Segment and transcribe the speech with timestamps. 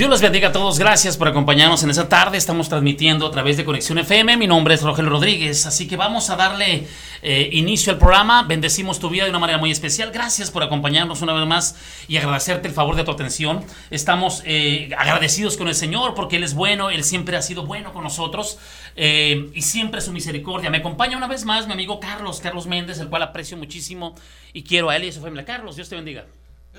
[0.00, 0.78] Dios los bendiga a todos.
[0.78, 2.38] Gracias por acompañarnos en esta tarde.
[2.38, 4.38] Estamos transmitiendo a través de Conexión FM.
[4.38, 5.66] Mi nombre es Rogelio Rodríguez.
[5.66, 6.86] Así que vamos a darle
[7.20, 8.44] eh, inicio al programa.
[8.44, 10.10] Bendecimos tu vida de una manera muy especial.
[10.10, 11.76] Gracias por acompañarnos una vez más
[12.08, 13.62] y agradecerte el favor de tu atención.
[13.90, 16.88] Estamos eh, agradecidos con el Señor porque Él es bueno.
[16.88, 18.56] Él siempre ha sido bueno con nosotros
[18.96, 20.70] eh, y siempre su misericordia.
[20.70, 24.14] Me acompaña una vez más mi amigo Carlos, Carlos Méndez, el cual aprecio muchísimo
[24.54, 25.44] y quiero a él y a su familia.
[25.44, 26.24] Carlos, Dios te bendiga.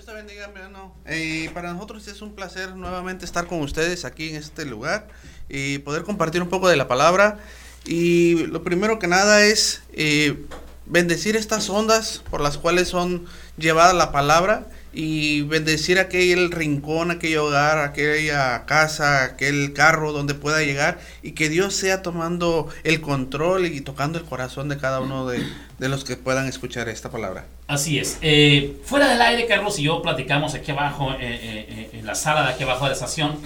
[0.02, 0.96] Dios te bendiga, hermano.
[1.06, 5.08] Eh, para nosotros es un placer nuevamente estar con ustedes aquí en este lugar
[5.48, 7.38] y poder compartir un poco de la palabra.
[7.86, 10.44] Y lo primero que nada es eh,
[10.88, 17.38] bendecir estas ondas por las cuales son llevadas la palabra y bendecir aquel rincón, aquel
[17.38, 23.68] hogar, aquella casa, aquel carro donde pueda llegar y que Dios sea tomando el control
[23.68, 25.46] y tocando el corazón de cada uno de,
[25.90, 27.46] los que puedan escuchar esta palabra.
[27.68, 28.18] Así es.
[28.22, 32.44] Eh, fuera del aire, Carlos y yo platicamos aquí abajo, eh, eh, en la sala
[32.44, 33.38] de aquí abajo de la estación.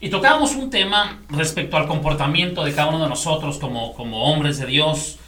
[0.00, 4.58] Y tocamos un tema respecto al comportamiento de cada uno de nosotros como, como hombres
[4.58, 5.18] de Dios,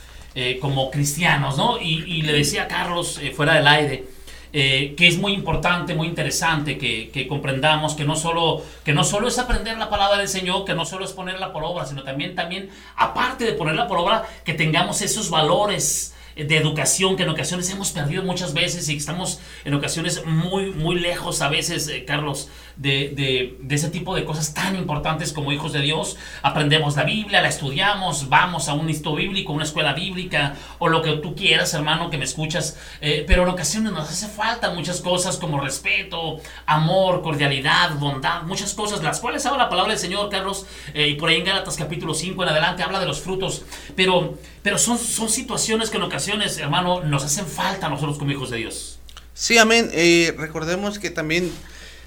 [0.62, 1.78] como cristianos, ¿no?
[1.78, 4.06] Y, y, le decía a Carlos, fuera del aire,
[4.55, 9.02] eh, que es muy importante, muy interesante que, que, comprendamos que no, solo, que no
[9.02, 12.02] solo es aprender la palabra del Señor, que no solo es ponerla por obra, sino
[12.02, 17.28] también, también aparte de ponerla por obra, que tengamos esos valores de educación que en
[17.28, 22.05] ocasiones hemos perdido muchas veces y estamos en ocasiones muy, muy lejos a veces, eh,
[22.05, 22.48] Carlos,
[22.83, 26.16] de, de, ese tipo de cosas tan importantes como hijos de Dios.
[26.42, 31.00] Aprendemos la Biblia, la estudiamos, vamos a un instituto bíblico, una escuela bíblica o lo
[31.00, 35.00] que tú quieras, hermano, que me escuchas, eh, pero en ocasiones nos hace falta muchas
[35.00, 40.28] cosas como respeto, amor, cordialidad, bondad, muchas cosas, las cuales habla la palabra del Señor,
[40.28, 43.62] Carlos, eh, y por ahí en Gálatas capítulo 5 en adelante habla de los frutos,
[43.94, 48.30] pero, pero son, son situaciones que en ocasiones hermano, nos hacen falta a nosotros como
[48.30, 48.98] hijos de Dios.
[49.34, 49.91] Sí, amén.
[49.92, 51.50] Eh, recordemos que también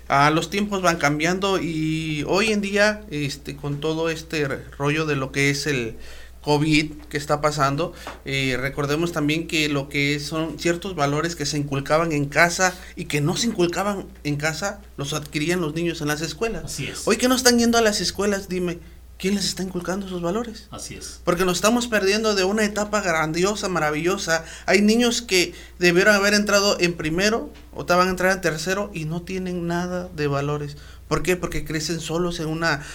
[0.07, 5.15] ah, los tiempos van cambiando y hoy en día, este, con todo este rollo de
[5.15, 5.95] lo que es el
[6.41, 11.57] COVID que está pasando, eh, recordemos también que lo que son ciertos valores que se
[11.57, 16.07] inculcaban en casa y que no se inculcaban en casa, los adquirían los niños en
[16.07, 16.65] las escuelas.
[16.65, 17.07] Así es.
[17.07, 18.77] Hoy que no están yendo a las escuelas, dime,
[19.17, 20.67] ¿Quién les está inculcando esos valores?
[20.71, 21.21] Así es.
[21.23, 24.43] Porque nos estamos perdiendo de una etapa grandiosa, maravillosa.
[24.65, 29.05] Hay niños que debieron haber entrado en primero o estaban a entrar en tercero y
[29.05, 30.75] no tienen nada de valores.
[31.07, 31.37] ¿Por qué?
[31.37, 32.85] Porque crecen solos en, una,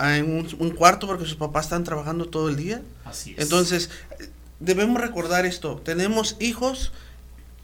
[0.00, 2.82] en un, cuarto porque sus papás están trabajando todo el día.
[3.04, 3.44] Así es.
[3.44, 3.90] Entonces,
[4.58, 5.80] debemos recordar esto.
[5.84, 6.90] Tenemos hijos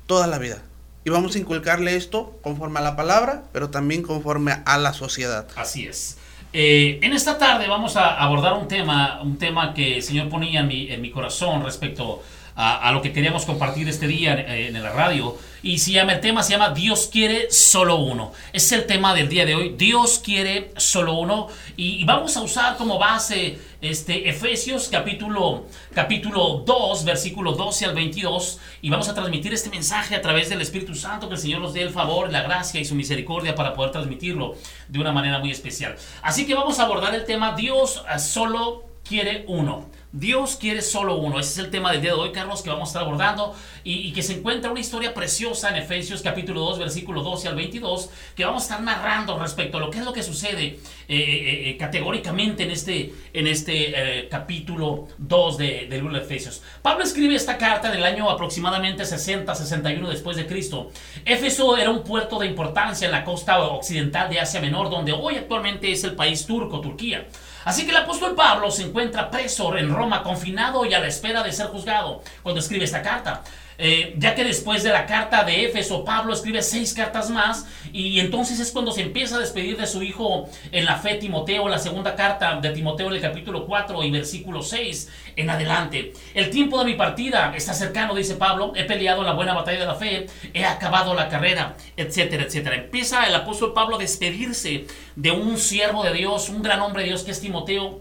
[0.06, 0.62] toda la vida.
[1.04, 5.48] Y vamos a inculcarle esto conforme a la palabra, pero también conforme a la sociedad.
[5.56, 6.18] Así es.
[6.58, 10.60] Eh, en esta tarde vamos a abordar un tema, un tema que el Señor ponía
[10.60, 12.22] en mi, en mi corazón respecto
[12.56, 15.36] lo que queríamos compartir este día en, en, la radio.
[15.62, 18.32] Y se llama, el tema se llama Dios quiere solo uno.
[18.52, 19.74] Es el tema del día de hoy.
[19.76, 21.48] Dios quiere solo uno.
[21.76, 28.58] Y, vamos a usar como base este, Efesios capítulo, capítulo 2, versículo 12 al 22.
[28.80, 31.28] Y vamos a transmitir este mensaje a través del Espíritu Santo.
[31.28, 34.54] Que el Señor nos dé el favor, la gracia y su misericordia para poder transmitirlo
[34.88, 35.96] de una manera muy especial.
[36.22, 39.90] Así que vamos a abordar el tema Dios solo quiere uno.
[40.18, 41.38] Dios quiere solo uno.
[41.38, 43.54] Ese es el tema del día de hoy, Carlos, que vamos a estar abordando
[43.84, 48.08] y, que se encuentra una historia preciosa en Efesios capítulo 2, versículo 12 al 22,
[48.34, 50.78] que vamos a estar narrando respecto a lo que es lo que sucede eh,
[51.08, 56.62] eh, eh, categóricamente en este, en este capítulo 2 de, del libro de Efesios.
[56.80, 60.92] Pablo escribe esta carta en el año aproximadamente 60, 61 después de Cristo.
[61.26, 65.36] Éfeso era un puerto de importancia en la costa occidental de Asia Menor, donde hoy
[65.36, 67.26] actualmente es el país turco, Turquía.
[67.66, 71.42] Así que el apóstol Pablo se encuentra preso en Roma, confinado y a la espera
[71.42, 73.42] de ser juzgado cuando escribe esta carta.
[73.78, 78.20] Eh, ya que después de la carta de Éfeso, Pablo escribe seis cartas más y
[78.20, 81.78] entonces es cuando se empieza a despedir de su hijo en la fe Timoteo, la
[81.78, 86.12] segunda carta de Timoteo en el capítulo 4 y versículo 6 en adelante.
[86.34, 89.86] El tiempo de mi partida está cercano, dice Pablo, he peleado la buena batalla de
[89.86, 92.76] la fe, he acabado la carrera, etcétera, etcétera.
[92.76, 97.08] Empieza el apóstol Pablo a despedirse de un siervo de Dios, un gran hombre de
[97.08, 98.00] Dios que es Timoteo,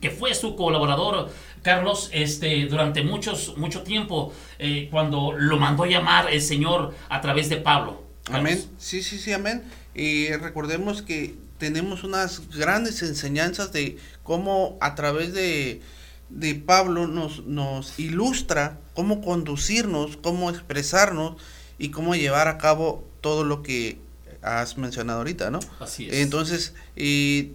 [0.00, 1.30] que fue su colaborador
[1.62, 7.48] Carlos, este, durante muchos, mucho tiempo, eh, cuando lo mandó llamar el Señor a través
[7.48, 8.02] de Pablo.
[8.30, 8.64] Amén.
[8.78, 9.62] Sí, sí, sí, amén.
[9.94, 15.80] Y recordemos que tenemos unas grandes enseñanzas de cómo a través de,
[16.28, 21.40] de Pablo nos, nos ilustra cómo conducirnos, cómo expresarnos
[21.78, 23.98] y cómo llevar a cabo todo lo que
[24.42, 25.60] has mencionado ahorita, ¿no?
[25.80, 26.14] Así es.
[26.16, 27.52] Entonces, y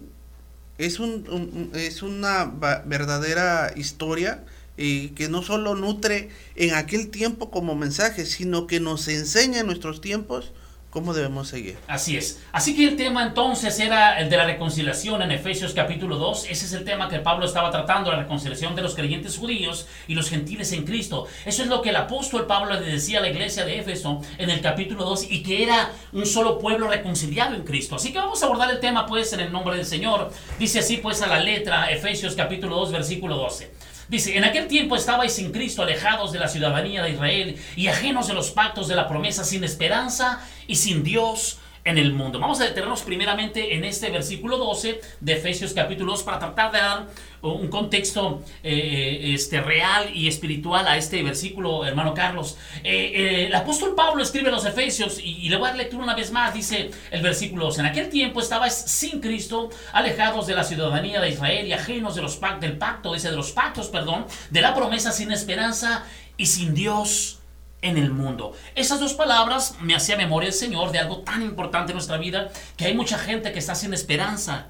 [0.78, 2.44] es, un, es una
[2.84, 4.44] verdadera historia
[4.76, 9.66] y que no solo nutre en aquel tiempo como mensaje, sino que nos enseña en
[9.66, 10.52] nuestros tiempos
[10.94, 11.76] cómo debemos seguir.
[11.88, 12.40] Así es.
[12.52, 16.46] Así que el tema entonces era el de la reconciliación en Efesios capítulo 2.
[16.48, 20.14] Ese es el tema que Pablo estaba tratando, la reconciliación de los creyentes judíos y
[20.14, 21.26] los gentiles en Cristo.
[21.44, 24.50] Eso es lo que el apóstol Pablo le decía a la iglesia de Éfeso en
[24.50, 27.96] el capítulo 2 y que era un solo pueblo reconciliado en Cristo.
[27.96, 30.30] Así que vamos a abordar el tema pues en el nombre del Señor.
[30.60, 33.72] Dice así pues a la letra Efesios capítulo 2 versículo 12.
[34.08, 38.26] Dice, en aquel tiempo estabais sin Cristo, alejados de la ciudadanía de Israel y ajenos
[38.26, 42.38] de los pactos de la promesa, sin esperanza y sin Dios en el mundo.
[42.38, 46.78] Vamos a detenernos primeramente en este versículo 12 de Efesios capítulo 2 para tratar de
[46.78, 47.06] dar
[47.42, 52.56] un contexto eh, este, real y espiritual a este versículo, hermano Carlos.
[52.82, 56.14] Eh, eh, el apóstol Pablo escribe los Efesios y, le voy a dar lectura una
[56.14, 60.64] vez más, dice el versículo 12, en aquel tiempo estabais sin Cristo, alejados de la
[60.64, 64.26] ciudadanía de Israel y ajenos de los pactos, del pacto, dice de los pactos, perdón,
[64.50, 66.06] de la promesa sin esperanza
[66.38, 67.40] y sin Dios
[67.84, 68.56] en el mundo.
[68.74, 72.50] Esas dos palabras me hacía memoria el Señor de algo tan importante en nuestra vida,
[72.76, 74.68] que hay mucha gente que está sin esperanza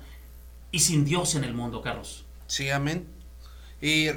[0.72, 2.24] y sin Dios en el mundo, Carlos.
[2.48, 3.06] Sí, amén.
[3.80, 4.08] Y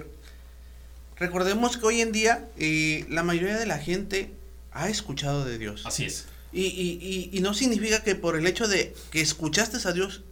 [1.15, 4.33] recordemos que hoy en día eh, la mayoría de la gente
[4.71, 5.83] ha escuchado de Dios.
[5.85, 6.25] Así es.
[6.51, 10.23] Y, y, y, no significa que por el hecho de que escuchaste a Dios,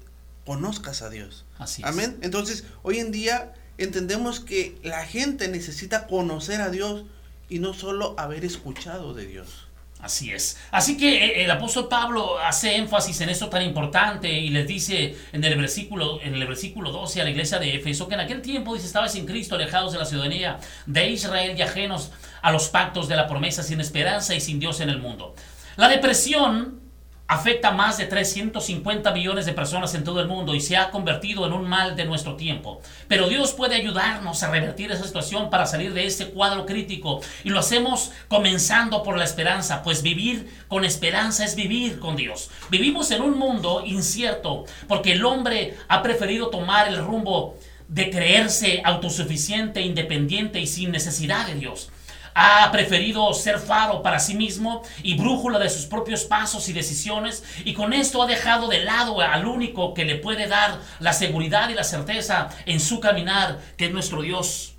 [0.44, 1.46] conozcas a Dios.
[1.60, 1.88] Así es.
[1.88, 2.18] Amén.
[2.22, 7.06] Entonces, hoy en día entendemos que la gente necesita conocer a Dios
[7.50, 9.68] y no solo haber escuchado de Dios.
[10.00, 10.58] Así es.
[10.72, 15.18] Así que eh, el apóstol Pablo hace énfasis en esto tan importante y les dice
[15.32, 18.42] en el versículo, en el versículo 12 a la iglesia de Éfeso que en aquel
[18.42, 22.12] tiempo dice estaba sin Cristo, alejados de la ciudadanía de Israel y ajenos
[22.42, 25.34] a los pactos de la promesa, sin esperanza y sin Dios en el mundo.
[25.76, 26.85] La depresión
[27.28, 30.92] afecta a más de 350 millones de personas en todo el mundo y se ha
[30.92, 32.82] convertido en un mal de nuestro tiempo.
[33.08, 37.50] Pero Dios puede ayudarnos a revertir esa situación para salir de este cuadro crítico y
[37.50, 42.52] lo hacemos comenzando por la esperanza, pues vivir con esperanza es vivir con Dios.
[42.70, 47.58] Vivimos en un mundo incierto porque el hombre ha preferido tomar el rumbo
[47.88, 51.90] de creerse autosuficiente, independiente y sin necesidad de Dios
[52.36, 57.44] ha preferido ser faro para sí mismo y brújula de sus propios pasos y decisiones
[57.64, 61.70] y con esto ha dejado de lado al único que le puede dar la seguridad
[61.70, 64.76] y la certeza en su caminar, que es nuestro Dios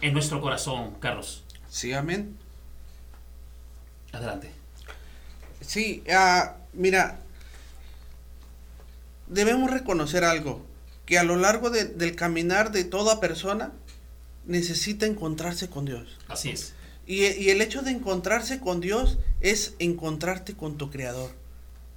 [0.00, 1.44] en nuestro corazón, Carlos.
[1.68, 2.38] Sí, amén.
[4.12, 4.50] Adelante.
[5.60, 7.20] Sí, uh, mira,
[9.26, 10.64] debemos reconocer algo,
[11.04, 13.72] que a lo largo de, del caminar de toda persona
[14.46, 16.18] necesita encontrarse con Dios.
[16.28, 16.75] Así es.
[17.06, 21.30] Y, el hecho de encontrarse con Dios es encontrarte con tu Creador.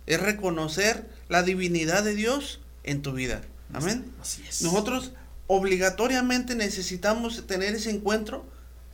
[0.05, 3.41] Es reconocer la divinidad de Dios en tu vida.
[3.73, 4.11] Amén.
[4.21, 4.61] Así es.
[4.61, 5.11] Nosotros
[5.47, 8.45] obligatoriamente necesitamos tener ese encuentro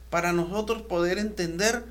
[0.09, 1.83] para nosotros poder entender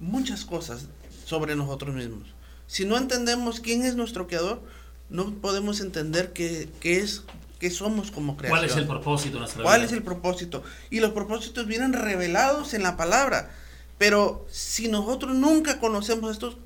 [0.00, 0.86] muchas cosas
[1.24, 2.34] sobre nosotros mismos.
[2.66, 4.62] Si no entendemos quién es nuestro creador,
[5.08, 7.22] no podemos entender qué, qué es
[7.62, 8.58] que somos como creación.
[8.58, 10.64] ¿Cuál es el propósito de nuestra ¿Cuál es el propósito?
[10.90, 13.52] Y los propósitos vienen revelados en la palabra.
[13.98, 16.58] Pero si nosotros nunca conocemos esto,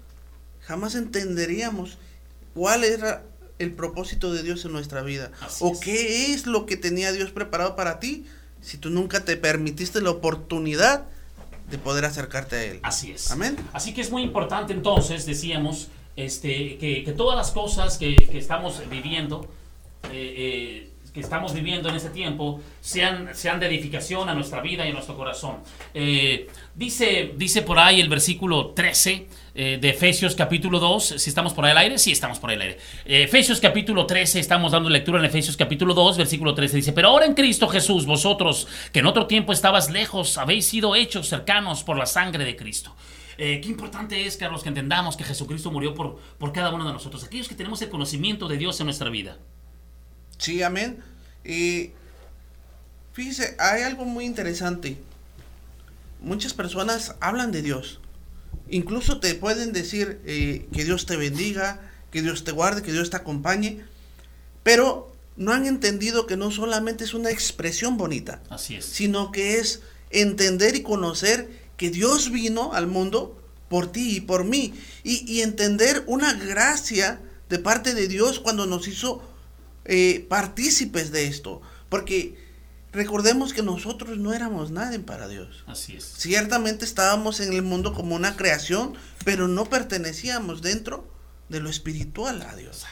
[0.62, 1.98] jamás entenderíamos
[2.54, 3.24] cuál era
[3.58, 5.32] el propósito de Dios en nuestra vida.
[5.60, 8.24] o qué es lo que tenía Dios preparado para ti
[8.62, 11.04] si tú nunca te permitiste la oportunidad
[11.70, 12.80] de poder acercarte a Él.
[12.82, 13.30] Así es.
[13.30, 13.58] Amén.
[13.74, 18.80] Así que es muy importante entonces, decíamos, este, que, todas las cosas que, que estamos
[18.88, 19.46] viviendo,
[20.12, 24.84] eh, eh, que estamos viviendo en ese tiempo sean, sean de edificación a nuestra vida
[24.84, 25.60] y a nuestro corazón.
[25.94, 31.64] Eh, dice, dice por ahí el versículo 13 de Efesios capítulo 2, si estamos por
[31.64, 32.78] ahí al aire, sí estamos por ahí al aire.
[33.06, 37.24] Efesios capítulo 13, estamos dando lectura en Efesios capítulo 2, versículo 13, dice, pero ahora
[37.24, 41.96] en Cristo Jesús, vosotros que en otro tiempo estabas lejos, habéis sido hechos cercanos por
[41.96, 42.94] la sangre de Cristo.
[43.38, 47.24] qué importante es, Carlos, que entendamos que Jesucristo murió por, por cada uno de nosotros,
[47.24, 49.38] aquellos que tenemos el conocimiento de Dios en nuestra vida.
[50.38, 51.02] Sí, amén.
[51.44, 51.92] Y
[53.12, 54.98] fíjese, hay algo muy interesante.
[56.20, 58.00] Muchas personas hablan de Dios.
[58.68, 63.10] Incluso te pueden decir eh, que Dios te bendiga, que Dios te guarde, que Dios
[63.10, 63.84] te acompañe.
[64.62, 68.42] Pero no han entendido que no solamente es una expresión bonita.
[68.50, 68.84] Así es.
[68.84, 74.44] Sino que es entender y conocer que Dios vino al mundo por ti y por
[74.44, 74.74] mí.
[75.04, 79.22] Y, y entender una gracia de parte de Dios cuando nos hizo
[79.86, 82.36] eh, partícipes de esto, porque
[82.92, 85.64] recordemos que nosotros no éramos nadie para Dios.
[85.66, 86.04] Así es.
[86.04, 91.08] Ciertamente estábamos en el mundo como una creación, pero no pertenecíamos dentro
[91.48, 92.84] de lo espiritual a Dios.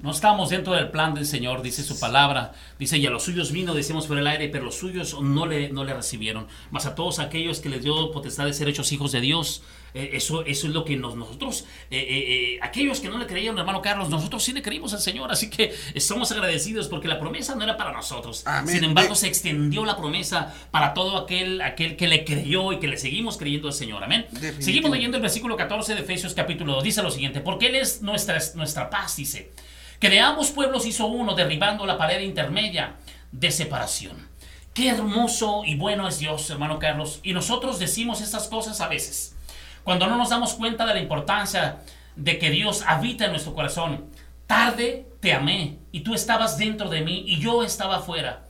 [0.00, 2.52] No estamos dentro del plan del Señor, dice su palabra.
[2.78, 5.70] Dice, y a los suyos vino, decimos por el aire, pero los suyos no le,
[5.70, 6.46] no le recibieron.
[6.70, 9.62] Mas a todos aquellos que les dio potestad de ser hechos hijos de Dios,
[9.94, 14.08] Eh, eso, eso es lo que nosotros, eh, aquellos que no le creían, hermano Carlos,
[14.08, 17.76] nosotros sí le creímos al Señor, así que somos agradecidos porque la promesa no era
[17.76, 18.44] para nosotros.
[18.66, 22.88] Sin embargo, se extendió la promesa para todo aquel, aquel que le creyó y que
[22.88, 24.02] le seguimos creyendo al Señor.
[24.02, 24.26] Amén.
[24.58, 26.84] Seguimos leyendo el versículo 14 de Efesios capítulo 2.
[26.84, 29.52] Dice lo siguiente, porque Él es nuestra, nuestra paz, dice.
[29.98, 32.96] Que de ambos pueblos hizo uno, derribando la pared intermedia
[33.30, 34.28] de separación.
[34.74, 37.20] Qué hermoso y bueno es Dios, hermano Carlos.
[37.22, 39.36] Y nosotros decimos estas cosas a veces.
[39.84, 41.80] Cuando no nos damos cuenta de la importancia
[42.16, 44.06] de que Dios habita en nuestro corazón.
[44.46, 48.44] Tarde te amé y tú estabas dentro de mí y yo estaba fuera.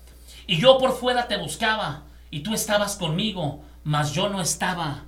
[0.47, 5.05] Y yo por fuera te buscaba y tú estabas conmigo, mas yo no estaba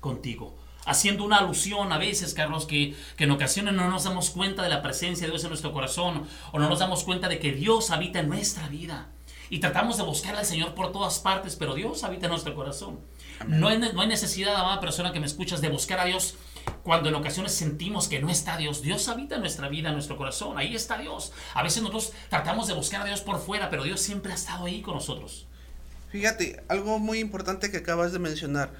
[0.00, 0.56] contigo.
[0.84, 4.68] Haciendo una alusión a veces, Carlos, que, que en ocasiones no nos damos cuenta de
[4.68, 7.92] la presencia de Dios en nuestro corazón o no nos damos cuenta de que Dios
[7.92, 9.06] habita en nuestra vida
[9.48, 12.98] y tratamos de buscar al Señor por todas partes, pero Dios habita en nuestro corazón.
[13.46, 16.36] No hay, no hay, necesidad, amada persona que me escuchas, de buscar a Dios
[16.82, 18.82] cuando en ocasiones sentimos que no está Dios.
[18.82, 20.58] Dios habita nuestra vida, en nuestro corazón.
[20.58, 21.32] Ahí está Dios.
[21.54, 24.66] A veces nosotros tratamos de buscar a Dios por fuera, pero Dios siempre ha estado
[24.66, 25.46] ahí con nosotros.
[26.10, 28.72] Fíjate, algo muy importante que acabas de mencionar.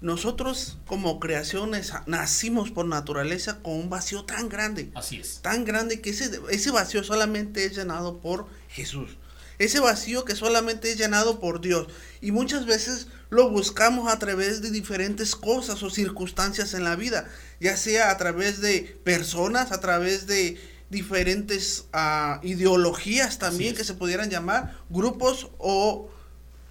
[0.00, 4.90] Nosotros como creaciones nacimos por naturaleza con un vacío tan grande.
[4.94, 5.40] Así es.
[5.42, 9.18] Tan grande que ese, ese vacío solamente es llenado por Jesús
[9.58, 11.88] ese vacío que solamente es llenado por Dios.
[12.20, 17.28] Y muchas veces lo buscamos a través de diferentes cosas o circunstancias en la vida,
[17.60, 20.60] ya sea a través de personas, a través de
[20.90, 26.08] diferentes ah, ideologías también que se pudieran llamar, grupos o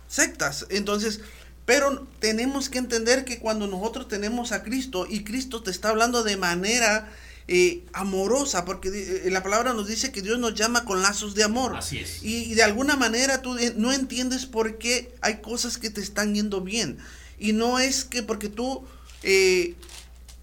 [0.08, 0.66] sectas.
[0.70, 1.22] Entonces,
[1.66, 6.24] pero tenemos que entender que cuando nosotros tenemos a Cristo y Cristo te está hablando
[6.24, 7.12] de manera
[7.50, 11.44] eh, amorosa, porque eh, la palabra nos dice que Dios nos llama con lazos de
[11.44, 11.78] amor.
[11.78, 12.22] Así es.
[12.22, 16.36] Y, de alguna manera tú eh, no entiendes por qué hay cosas que te están
[16.36, 16.98] yendo bien.
[17.40, 18.86] Y no es que porque tú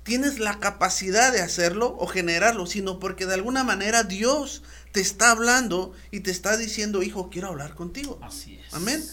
[0.02, 5.30] tienes la capacidad de hacerlo o generarlo, sino porque de alguna manera Dios te está
[5.30, 8.18] hablando y te está diciendo, hijo, quiero hablar contigo.
[8.23, 8.73] Así es.
[8.73, 9.04] Amén.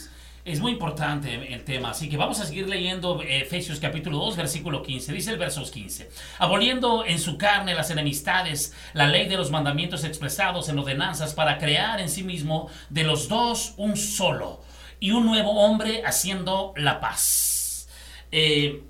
[0.44, 4.82] Es muy importante el tema, así que vamos a seguir leyendo Efesios capítulo 2, versículo
[4.82, 5.14] 15.
[5.14, 10.04] Dice el verso 15, aboliendo en su carne las enemistades, la ley de los mandamientos
[10.04, 14.64] expresados en ordenanzas para crear en sí mismo de los dos un solo
[15.00, 17.88] y un nuevo hombre haciendo la paz.
[18.32, 18.82] Eh,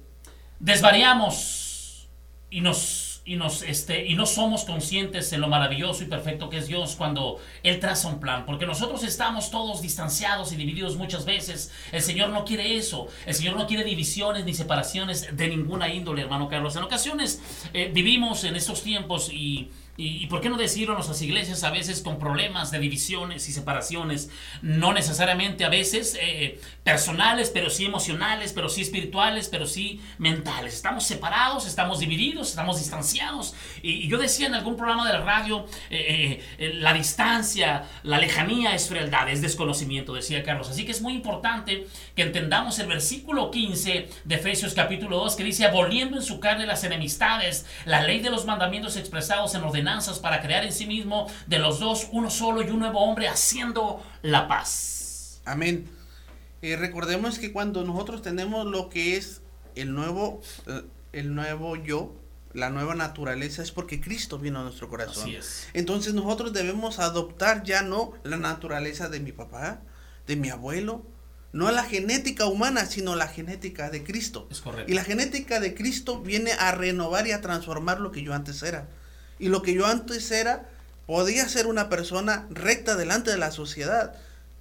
[0.62, 2.08] desvariamos
[2.50, 6.58] y nos y, nos, este, y no somos conscientes en lo maravilloso y perfecto que
[6.58, 8.46] es Dios cuando Él traza un plan.
[8.46, 11.72] Porque nosotros estamos todos distanciados y divididos muchas veces.
[11.92, 13.08] El Señor no quiere eso.
[13.26, 16.76] El Señor no quiere divisiones ni separaciones de ninguna índole, hermano Carlos.
[16.76, 17.42] En ocasiones
[17.74, 22.02] eh, vivimos en estos tiempos y y, por qué no decirlo, nuestras iglesias a veces
[22.02, 24.30] con problemas de divisiones y separaciones,
[24.62, 30.74] no necesariamente a veces eh, personales, pero sí emocionales, pero sí espirituales, pero sí mentales.
[30.74, 33.54] Estamos separados, estamos divididos, estamos distanciados.
[33.84, 38.74] Y, yo decía en algún programa de la radio, eh, eh, la distancia, la lejanía
[38.74, 40.70] es frialdad, es desconocimiento, decía Carlos.
[40.70, 45.44] Así que es muy importante que entendamos el versículo 15 de Efesios capítulo 2 que
[45.44, 49.81] dice, aboliendo en su carne las enemistades, la ley de los mandamientos expresados en orden
[50.22, 54.04] para crear en sí mismo de los dos uno solo y un nuevo hombre haciendo
[54.22, 55.42] la paz.
[55.46, 55.90] Amén.
[56.62, 59.42] Eh, recordemos que cuando nosotros tenemos lo que es
[59.76, 60.84] el nuevo, eh,
[61.14, 62.14] el nuevo yo,
[62.54, 65.24] la nueva naturaleza, es porque Cristo vino a nuestro corazón.
[65.24, 65.68] Así es.
[65.74, 69.82] Entonces nosotros debemos adoptar ya no la naturaleza de mi papá,
[70.28, 71.04] de mi abuelo,
[71.54, 74.48] no la genética humana, sino la genética de Cristo.
[74.52, 74.92] Es correcto.
[74.92, 78.62] Y la genética de Cristo viene a renovar y a transformar lo que yo antes
[78.64, 78.88] era.
[79.42, 80.70] Y lo que yo antes era,
[81.08, 84.16] podía ser una persona recta delante de la sociedad,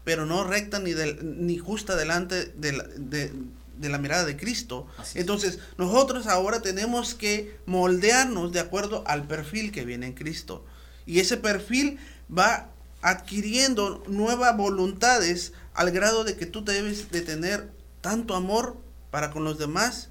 [0.04, 4.86] pero no recta ni, ni justa delante de la, de, la mirada de Cristo.
[5.14, 10.64] Entonces, nosotros ahora tenemos que moldearnos de acuerdo al perfil que viene en Cristo.
[11.04, 11.98] Y ese perfil
[12.34, 12.70] va
[13.02, 17.70] adquiriendo nuevas voluntades al grado de que tú debes de tener
[18.00, 18.78] tanto amor
[19.10, 20.08] para con los demás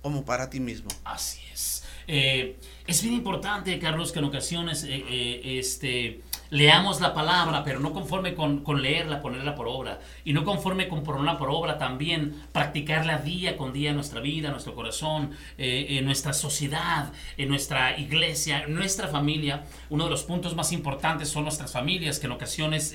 [0.00, 0.90] como para ti mismo.
[1.04, 1.82] Así es.
[2.06, 6.20] Eh, es bien importante, Carlos, que en ocasiones eh, eh, este,
[6.50, 10.00] leamos la palabra, pero no conforme con, leerla, ponerla por obra.
[10.24, 14.48] Y no conforme con ponerla por obra, también practicarla día con día en nuestra vida,
[14.48, 19.64] en nuestro corazón, en nuestra sociedad, en nuestra iglesia, en nuestra familia.
[19.88, 22.94] Uno de los puntos más importantes son nuestras familias, que en ocasiones,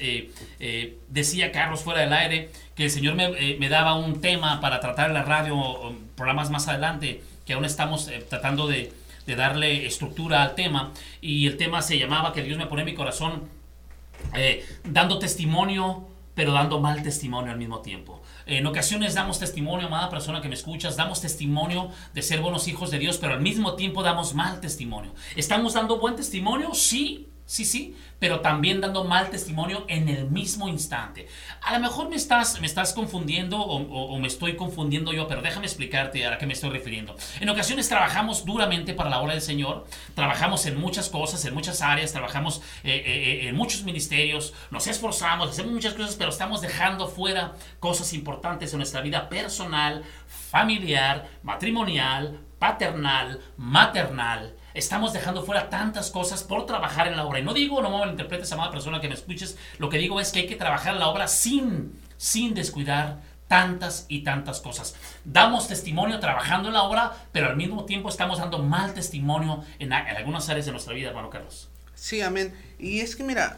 [1.07, 5.07] decía Carlos fuera del aire, que el Señor me, me, daba un tema para tratar
[5.07, 8.91] en la radio, programas más adelante, que aún estamos tratando de
[9.27, 10.91] de darle estructura al tema.
[11.21, 13.47] Y el tema se llamaba, que Dios me pone en mi corazón,
[14.35, 16.07] eh, dando testimonio
[16.37, 18.21] pero dando mal testimonio al mismo tiempo.
[18.45, 22.91] En ocasiones damos testimonio, amada persona que me escuchas, damos testimonio de ser buenos hijos
[22.91, 25.15] de Dios, pero al mismo tiempo damos mal testimonio.
[25.35, 26.75] ¿Estamos dando buen testimonio?
[26.75, 31.29] Sí, Sí, sí, pero también dando mal testimonio en el mismo instante.
[31.61, 35.65] A lo mejor me estás, me estás confundiendo o, me estoy confundiendo yo, pero déjame
[35.65, 37.15] explicarte a que me estoy refiriendo.
[37.39, 41.81] En ocasiones trabajamos duramente para la obra del Señor, trabajamos en muchas cosas, en muchas
[41.81, 46.59] áreas, trabajamos eh, eh, eh, en muchos ministerios, nos esforzamos, hacemos muchas cosas, pero estamos
[46.59, 55.69] dejando fuera cosas importantes en nuestra vida personal, familiar, matrimonial, paternal, maternal estamos dejando fuera
[55.69, 57.39] tantas cosas por trabajar en la obra.
[57.39, 60.31] Y no digo, no me malinterpretes, amada persona que me escuches, lo que digo es
[60.31, 64.95] que hay que trabajar la obra sin, sin descuidar tantas y tantas cosas.
[65.23, 69.93] Damos testimonio trabajando en la obra, pero al mismo tiempo estamos dando mal testimonio en,
[69.93, 71.69] algunas áreas de nuestra vida, hermano Carlos.
[71.95, 72.53] Sí, amén.
[72.77, 73.57] Y es que mira,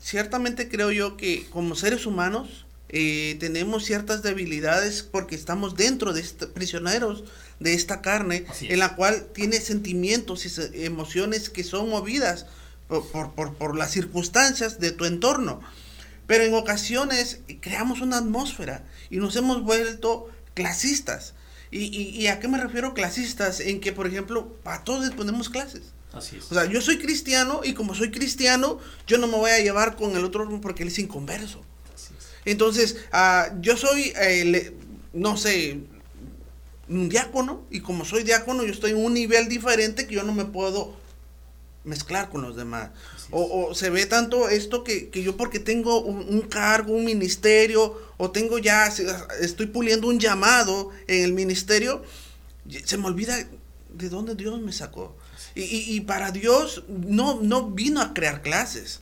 [0.00, 6.20] ciertamente creo yo que como seres humanos eh, tenemos ciertas debilidades porque estamos dentro de
[6.20, 7.24] este, prisioneros
[7.58, 12.46] de esta carne, en la cual tiene sentimientos y emociones que son movidas
[12.86, 15.60] por, por, las circunstancias de tu entorno.
[16.26, 21.34] Pero en ocasiones creamos una atmósfera y nos hemos vuelto clasistas.
[21.72, 23.58] ¿Y, y, a qué me refiero clasistas?
[23.58, 25.82] En que, por ejemplo, para todos ponemos clases.
[26.12, 26.50] Así es.
[26.50, 29.96] O sea, yo soy cristiano y como soy cristiano, yo no me voy a llevar
[29.96, 31.64] con el otro porque él es inconverso.
[32.46, 34.72] Entonces, uh, yo soy, eh,
[35.12, 35.80] no sé,
[36.88, 40.32] un diácono y como soy diácono yo estoy en un nivel diferente que yo no
[40.32, 40.96] me puedo
[41.84, 42.90] mezclar con los demás.
[43.30, 48.58] O, se ve tanto esto que, yo porque tengo un, cargo, un ministerio, o tengo
[48.58, 48.86] ya,
[49.40, 52.04] estoy puliendo un llamado en el ministerio,
[52.84, 53.36] se me olvida
[53.92, 55.16] de dónde Dios me sacó.
[55.56, 59.00] Y, y, para Dios no, no vino a crear clases.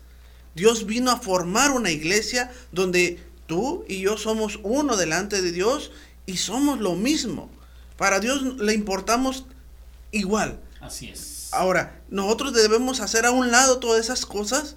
[0.55, 5.91] Dios vino a formar una iglesia donde tú y yo somos uno delante de Dios
[6.27, 7.51] y somos lo mismo.
[7.97, 9.47] Para Dios le importamos
[10.11, 10.61] igual.
[10.81, 11.49] Así es.
[11.53, 14.77] Ahora, nosotros debemos hacer a un lado todas esas cosas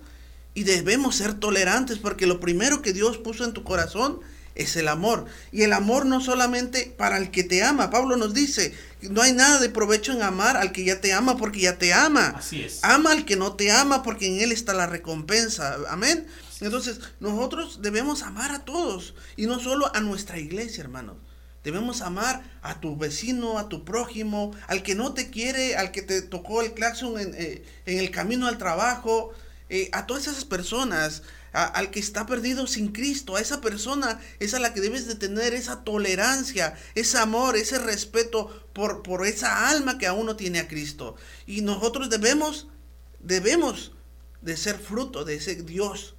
[0.53, 4.19] y debemos ser tolerantes porque lo primero que Dios puso en tu corazón
[4.57, 5.25] es el amor.
[5.51, 7.89] Y el amor no solamente para el que te ama.
[7.89, 11.37] Pablo nos dice, no hay nada de provecho en amar al que ya te ama
[11.37, 12.33] porque ya te ama.
[12.37, 12.79] Así es.
[12.83, 15.77] Ama al que no te ama porque en él está la recompensa.
[15.89, 16.25] Amén.
[16.61, 21.17] Entonces, nosotros debemos amar a todos y no solo a nuestra iglesia, hermanos.
[21.63, 26.01] Debemos amar a tu vecino, a tu prójimo, al que no te quiere, al que
[26.01, 29.33] te tocó el claxon en, eh, el camino al trabajo,
[29.69, 34.53] eh, a todas esas personas, al que está perdido sin Cristo, a esa persona es
[34.53, 39.69] a la que debes de tener esa tolerancia, ese amor, ese respeto por, por esa
[39.69, 41.15] alma que aún no tiene a Cristo.
[41.47, 42.67] Y nosotros debemos,
[43.19, 43.91] debemos
[44.41, 46.15] de ser fruto de ese Dios,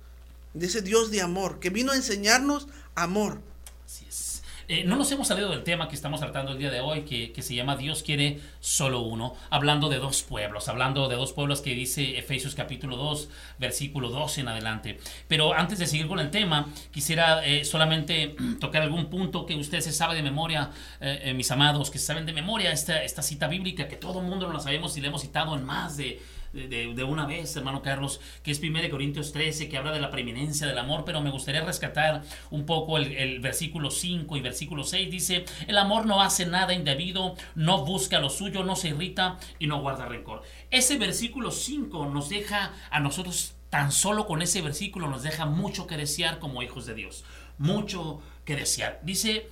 [0.55, 3.41] de ese Dios de amor, que vino a enseñarnos amor.
[3.85, 4.29] Así es.
[4.71, 7.43] Eh, no nos hemos salido del tema que estamos tratando el día de hoy, que,
[7.43, 11.71] se llama Dios quiere solo uno, hablando de dos pueblos, hablando de dos pueblos que
[11.75, 14.99] dice Efesios capítulo 2, versículo 12 en adelante.
[15.27, 19.81] Pero antes de seguir con el tema, quisiera eh, solamente tocar algún punto que usted
[19.81, 23.89] se sabe de memoria, eh, mis amados, que saben de memoria esta, esta cita bíblica,
[23.89, 26.21] que todo el mundo no la sabemos y la hemos citado en más de
[26.53, 30.67] de, una vez, hermano Carlos, que es 1 Corintios 13, que habla de la preeminencia
[30.67, 35.11] del amor, pero me gustaría rescatar un poco el, versículo 5 y versículo 6.
[35.11, 39.67] Dice, el amor no hace nada indebido, no busca lo suyo, no se irrita y
[39.67, 40.43] no guarda rencor.
[40.71, 45.87] Ese versículo 5 nos deja a nosotros, tan solo con ese versículo, nos deja mucho
[45.87, 47.25] que desear como hijos de Dios.
[47.59, 49.01] Mucho que desear.
[49.03, 49.49] Dice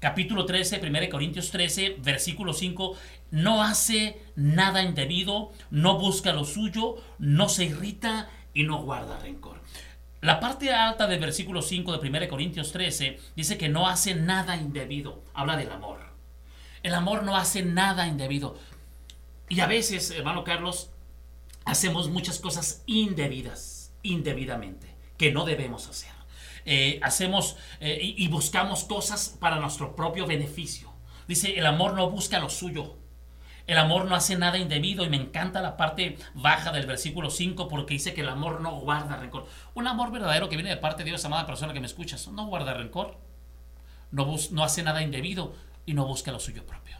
[0.00, 2.96] capítulo 13, 1 Corintios 13, versículo 5,
[3.30, 9.60] no hace nada indebido, no busca lo suyo, no se irrita y no guarda rencor.
[10.22, 14.56] La parte alta del versículo 5 de 1 Corintios 13 dice que no hace nada
[14.56, 16.00] indebido, habla del amor.
[16.82, 18.58] El amor no hace nada indebido.
[19.48, 20.90] Y a veces, hermano Carlos,
[21.64, 26.19] hacemos muchas cosas indebidas, indebidamente, que no debemos hacer.
[26.64, 30.92] Eh, hacemos eh, y buscamos cosas para nuestro propio beneficio.
[31.26, 32.96] Dice, el amor no busca lo suyo,
[33.66, 37.68] el amor no hace nada indebido y me encanta la parte baja del versículo 5
[37.68, 39.46] porque dice que el amor no guarda rencor.
[39.74, 42.46] Un amor verdadero que viene de parte de Dios, amada persona que me escuchas, no
[42.46, 43.18] guarda rencor,
[44.10, 45.54] no, no hace nada indebido
[45.86, 46.96] y no busca lo suyo propio.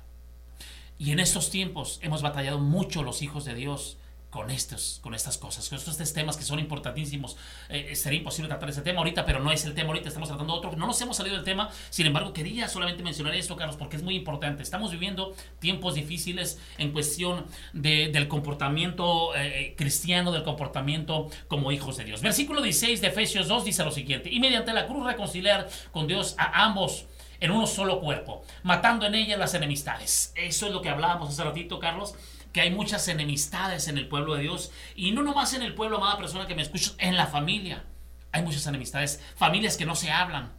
[0.97, 3.97] Y en estos tiempos hemos batallado mucho los hijos de Dios
[4.31, 7.37] con estos, con estas cosas, con estos temas que son importantísimos.
[7.69, 10.55] Eh, sería imposible tratar ese tema ahorita, pero no es el tema ahorita, estamos tratando
[10.55, 10.73] otro.
[10.77, 14.03] No nos hemos salido del tema, sin embargo, quería solamente mencionar esto, Carlos, porque es
[14.03, 14.63] muy importante.
[14.63, 21.97] Estamos viviendo tiempos difíciles en cuestión de, del comportamiento eh, cristiano, del comportamiento como hijos
[21.97, 22.23] de Dios.
[22.23, 26.37] Versículo 16 de Efesios 2 dice lo siguiente, y mediante la cruz reconciliar con Dios
[26.39, 27.07] a ambos
[27.41, 30.33] en uno solo cuerpo, matando en ella las enemistades.
[30.37, 32.15] Eso es lo que hablábamos hace ratito, Carlos
[32.53, 34.73] que hay muchas enemistades en el pueblo de Dios.
[34.95, 37.85] Y no nomás en el pueblo, amada persona que me escuchas, en la familia.
[38.33, 39.21] Hay muchas enemistades.
[39.37, 40.53] Familias que no se hablan.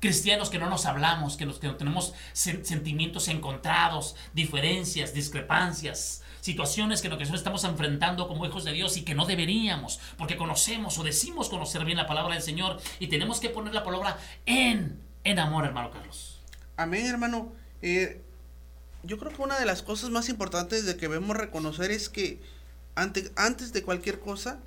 [0.00, 7.14] Cristianos que no nos hablamos, que, que tenemos sentimientos encontrados, diferencias, discrepancias, situaciones que en
[7.14, 11.48] ocasiones estamos enfrentando como hijos de Dios y que no deberíamos, porque conocemos o decimos
[11.48, 15.64] conocer bien la palabra del Señor y tenemos que poner la palabra en, en amor,
[15.64, 16.40] hermano Carlos.
[16.76, 17.52] Amén, hermano.
[17.82, 18.22] Eh,
[19.02, 22.40] yo creo que una de las cosas más importantes de que debemos reconocer es que
[22.94, 24.60] antes, antes de cualquier cosa,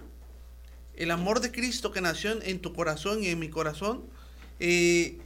[0.96, 4.04] el amor de Cristo que nació en, tu corazón y en mi corazón
[4.60, 5.18] eh,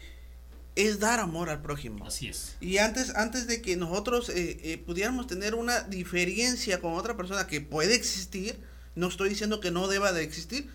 [0.75, 2.05] es dar amor al prójimo.
[2.05, 2.55] Así es.
[2.59, 7.47] Y antes, antes de que nosotros eh, eh, pudiéramos tener una diferencia con otra persona
[7.47, 8.59] que puede existir,
[8.95, 10.69] no estoy diciendo que no deba de existir,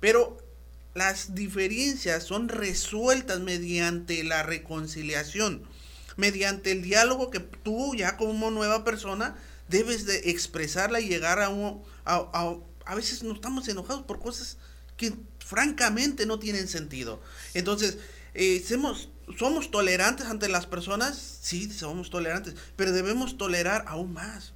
[0.00, 0.36] pero
[0.94, 5.62] las diferencias son resueltas mediante la reconciliación
[6.16, 9.36] mediante el diálogo que tú ya como nueva persona
[9.68, 11.82] debes de expresarla y llegar a un...
[12.04, 14.58] A, a, veces no estamos enojados por cosas
[14.96, 17.20] que francamente no tienen sentido.
[17.54, 17.98] Entonces,
[18.34, 24.52] eh, somos, somos tolerantes ante las personas, sí, somos tolerantes, pero debemos tolerar aún más.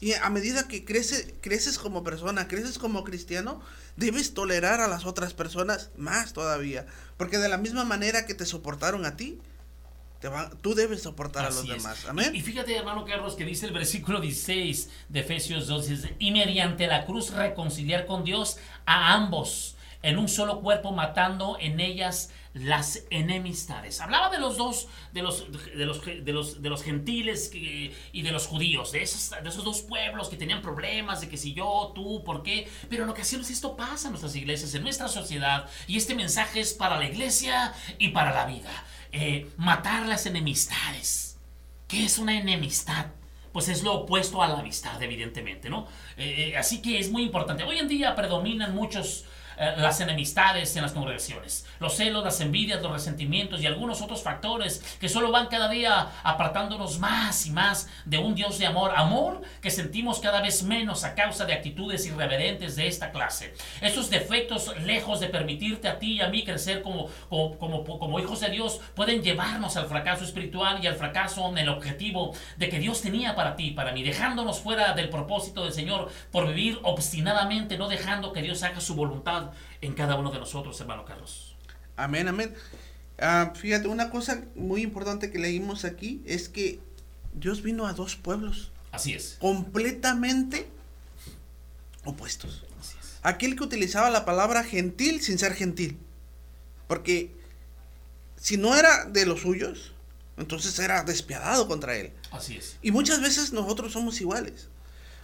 [0.00, 3.60] Y a medida que crece, creces como persona, creces como cristiano,
[3.96, 6.86] debes tolerar a las otras personas más todavía.
[7.16, 9.40] Porque de la misma manera que te soportaron a ti,
[10.62, 12.06] tú debes soportar a los demás.
[12.06, 12.34] Amén.
[12.34, 16.86] Y, fíjate, hermano Carlos, que dice el versículo 16 de Efesios 2, dice, y mediante
[16.86, 23.04] la cruz reconciliar con Dios a ambos en un solo cuerpo, matando en ellas las
[23.10, 24.00] enemistades.
[24.00, 28.32] Hablaba de los dos, de los, de los, de los, de los gentiles y de
[28.32, 31.92] los judíos, de esos, de esos dos pueblos que tenían problemas, de que si yo,
[31.94, 32.68] tú, por qué.
[32.88, 36.74] Pero en ocasiones esto pasa en nuestras iglesias, en nuestra sociedad, y este mensaje es
[36.74, 38.70] para la iglesia y para la vida.
[39.12, 41.38] Eh, matar las enemistades.
[41.86, 43.06] ¿Qué es una enemistad?
[43.52, 45.86] Pues es lo opuesto a la amistad, evidentemente, ¿no?
[46.16, 47.64] Eh, eh, así que es muy importante.
[47.64, 49.24] Hoy en día predominan muchos
[49.60, 54.22] eh, las enemistades en las congregaciones, los celos, las envidias, los resentimientos y algunos otros
[54.22, 58.92] factores que solo van cada día apartándonos más y más de un Dios de amor,
[58.94, 63.54] amor que sentimos cada vez menos a causa de actitudes irreverentes de esta clase.
[63.80, 68.20] Esos defectos, lejos de permitirte a ti y a mí crecer como, como, como, como
[68.20, 72.68] hijos de Dios, pueden llevarnos al fracaso espiritual y al fracaso en el objetivo de
[72.68, 76.78] que Dios tenía para ti, para mí, dejándonos fuera del propósito del Señor por vivir
[76.84, 79.47] obstinadamente, no dejando que Dios haga su voluntad
[79.80, 81.56] en cada uno de nosotros, hermano Carlos.
[81.96, 82.54] Amén, amén.
[83.18, 86.80] Ah, fíjate, una cosa muy importante que leímos aquí es que
[87.34, 88.70] Dios vino a dos pueblos.
[88.92, 89.36] Así es.
[89.40, 90.68] Completamente
[92.04, 92.64] opuestos.
[92.80, 93.18] Así es.
[93.22, 95.98] Aquel que utilizaba la palabra gentil sin ser gentil.
[96.86, 97.34] Porque
[98.36, 99.92] si no era de los suyos,
[100.36, 102.12] entonces era despiadado contra él.
[102.30, 102.76] Así es.
[102.82, 104.68] Y muchas veces nosotros somos iguales.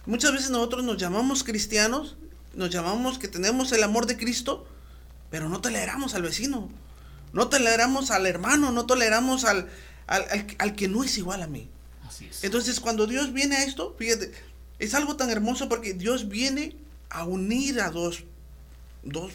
[0.05, 2.17] Muchas veces nosotros nos llamamos cristianos
[2.55, 4.65] nos llamamos que tenemos el amor de Cristo,
[5.29, 6.69] pero no toleramos al vecino,
[7.33, 9.69] no toleramos al hermano, no toleramos al,
[10.07, 11.69] al, que no es igual a mí.
[12.07, 12.43] Así es.
[12.43, 14.31] Entonces, cuando Dios viene a esto, fíjate,
[14.79, 16.75] es algo tan hermoso porque Dios viene
[17.09, 18.23] a unir a dos,
[19.03, 19.33] dos,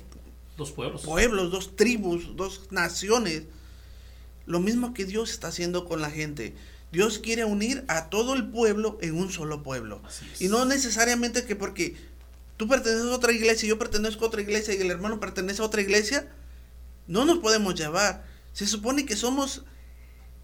[0.57, 1.03] dos pueblos.
[1.03, 3.45] pueblos, dos tribus, dos naciones.
[4.47, 6.55] Lo mismo que Dios está haciendo con la gente.
[6.93, 10.03] Dios quiere unir a todo el pueblo en un solo pueblo.
[10.41, 11.97] Y no necesariamente que porque
[12.61, 15.63] tú perteneces a otra iglesia y yo pertenezco a otra iglesia y el hermano pertenece
[15.63, 16.31] a otra iglesia,
[17.07, 18.27] no nos podemos llevar.
[18.53, 19.65] Se supone que somos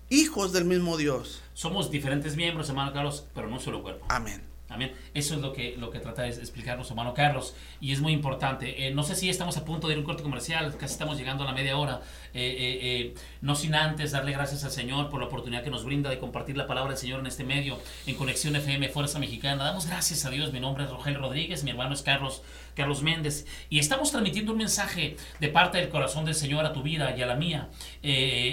[0.09, 1.43] hijos del mismo Dios.
[1.53, 4.07] Somos diferentes miembros, hermano Carlos, pero no solo cuerpo.
[4.09, 4.43] Amén.
[4.69, 4.93] Amén.
[5.15, 8.87] Eso es lo que, lo que trata de explicarnos hermano Carlos y es muy importante.
[8.87, 11.17] Eh, no sé si estamos a punto de ir a un corte comercial, casi estamos
[11.17, 12.01] llegando a la media hora.
[12.35, 16.11] Eh, eh, no sin antes darle gracias al Señor por la oportunidad que nos brinda
[16.11, 19.65] de compartir la palabra del Señor en este medio, en Conexión FM Fuerza Mexicana.
[19.65, 20.53] Damos gracias a Dios.
[20.53, 22.43] Mi nombre es Rogelio Rodríguez, mi hermano es Carlos,
[22.77, 26.83] Carlos Méndez y estamos transmitiendo un mensaje de parte del corazón del Señor a tu
[26.83, 27.71] vida y a la mía,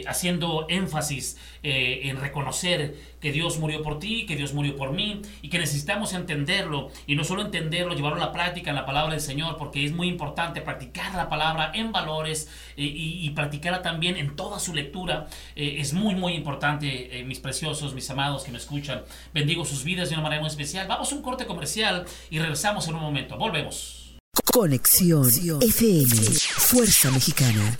[0.07, 5.49] haciendo énfasis en reconocer que Dios murió por ti, que Dios murió por mí y
[5.49, 9.21] que necesitamos entenderlo y no solo entenderlo, llevarlo a la práctica en la palabra del
[9.21, 14.36] Señor, porque es muy importante practicar la palabra en valores eh, y, practicarla también en
[14.36, 15.27] toda su lectura.
[15.55, 19.03] Eh, es muy, muy importante, mis preciosos, mis amados que me escuchan.
[19.33, 20.88] Bendigo sus vidas de una manera muy especial.
[20.88, 23.38] Vamos a un corte comercial y regresamos en un momento.
[23.38, 24.12] Volvemos.
[24.41, 25.29] Conexión
[25.61, 26.15] FM,
[26.57, 27.79] Fuerza Mexicana.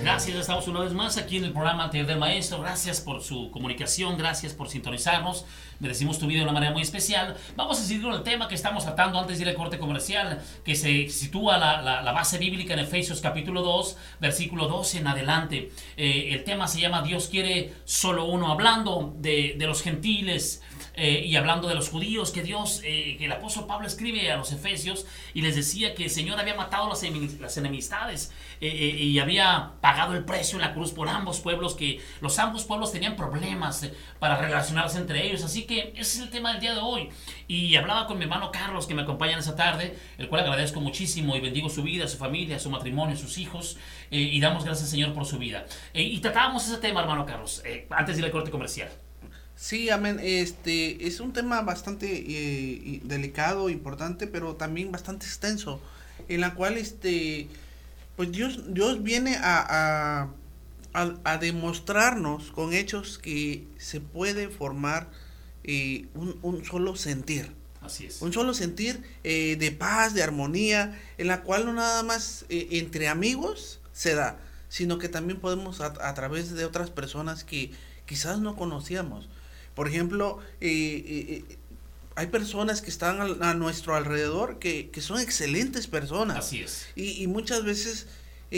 [0.00, 2.62] Gracias, estamos una vez más aquí en el programa Taller del Maestro.
[2.62, 5.44] Gracias por su comunicación, gracias por sintonizarnos.
[5.80, 7.36] Merecimos tu video de una manera muy especial.
[7.56, 10.42] Vamos a seguir con el tema que estamos tratando antes de ir al corte comercial,
[10.64, 15.72] que se sitúa la, base bíblica en Efesios capítulo 2, versículo 12 en adelante.
[15.98, 20.62] Eh, el tema se llama Dios quiere solo uno, hablando de los gentiles,
[20.96, 24.36] eh, y hablando de los judíos, que Dios, eh, que el apóstol Pablo escribe a
[24.36, 27.02] los efesios y les decía que el Señor había matado las,
[27.40, 32.00] las enemistades eh, y había pagado el precio en la cruz por ambos pueblos, que
[32.20, 35.42] los ambos pueblos tenían problemas para relacionarse entre ellos.
[35.42, 37.08] Así que ese es el tema del día de hoy.
[37.48, 40.80] Y hablaba con mi hermano Carlos, que me acompaña en esta tarde, el cual agradezco
[40.80, 43.78] muchísimo y bendigo su vida, su familia, su matrimonio, sus hijos,
[44.10, 45.66] y damos gracias al Señor por su vida.
[45.92, 48.88] y tratábamos ese tema, hermano Carlos, antes de ir al corte comercial.
[49.56, 50.20] Sí, amén.
[50.22, 55.80] Este es un tema bastante eh, delicado, importante, pero también bastante extenso,
[56.28, 57.48] en la cual este,
[58.16, 60.28] pues Dios, Dios viene a,
[60.92, 65.08] a, demostrarnos con hechos que se puede formar
[65.62, 67.52] eh, un, solo sentir.
[67.80, 68.22] Así es.
[68.22, 73.08] Un solo sentir eh, de paz, de armonía, en la cual no nada más entre
[73.08, 74.38] amigos se da,
[74.68, 77.72] sino que también podemos a través de otras personas que
[78.06, 79.28] quizás no conocíamos.
[79.74, 81.58] Por ejemplo, eh, eh, eh,
[82.14, 86.38] hay personas que están a, nuestro alrededor que, son excelentes personas.
[86.38, 86.86] Así es.
[86.94, 88.06] Y, muchas veces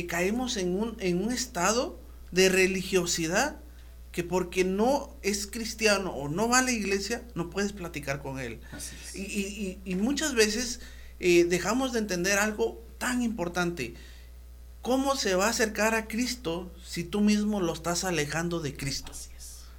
[0.09, 1.99] caemos en un, en un estado
[2.33, 3.61] de religiosidad
[4.13, 8.39] que porque no es cristiano o no va a la iglesia, no puedes platicar con
[8.39, 8.61] él.
[8.73, 9.17] Así es.
[9.17, 10.81] Y, y, muchas veces
[11.19, 13.95] dejamos de entender algo tan importante.
[14.83, 19.13] ¿Cómo se va a acercar a Cristo si tú mismo lo estás alejando de Cristo?
[19.13, 19.31] Así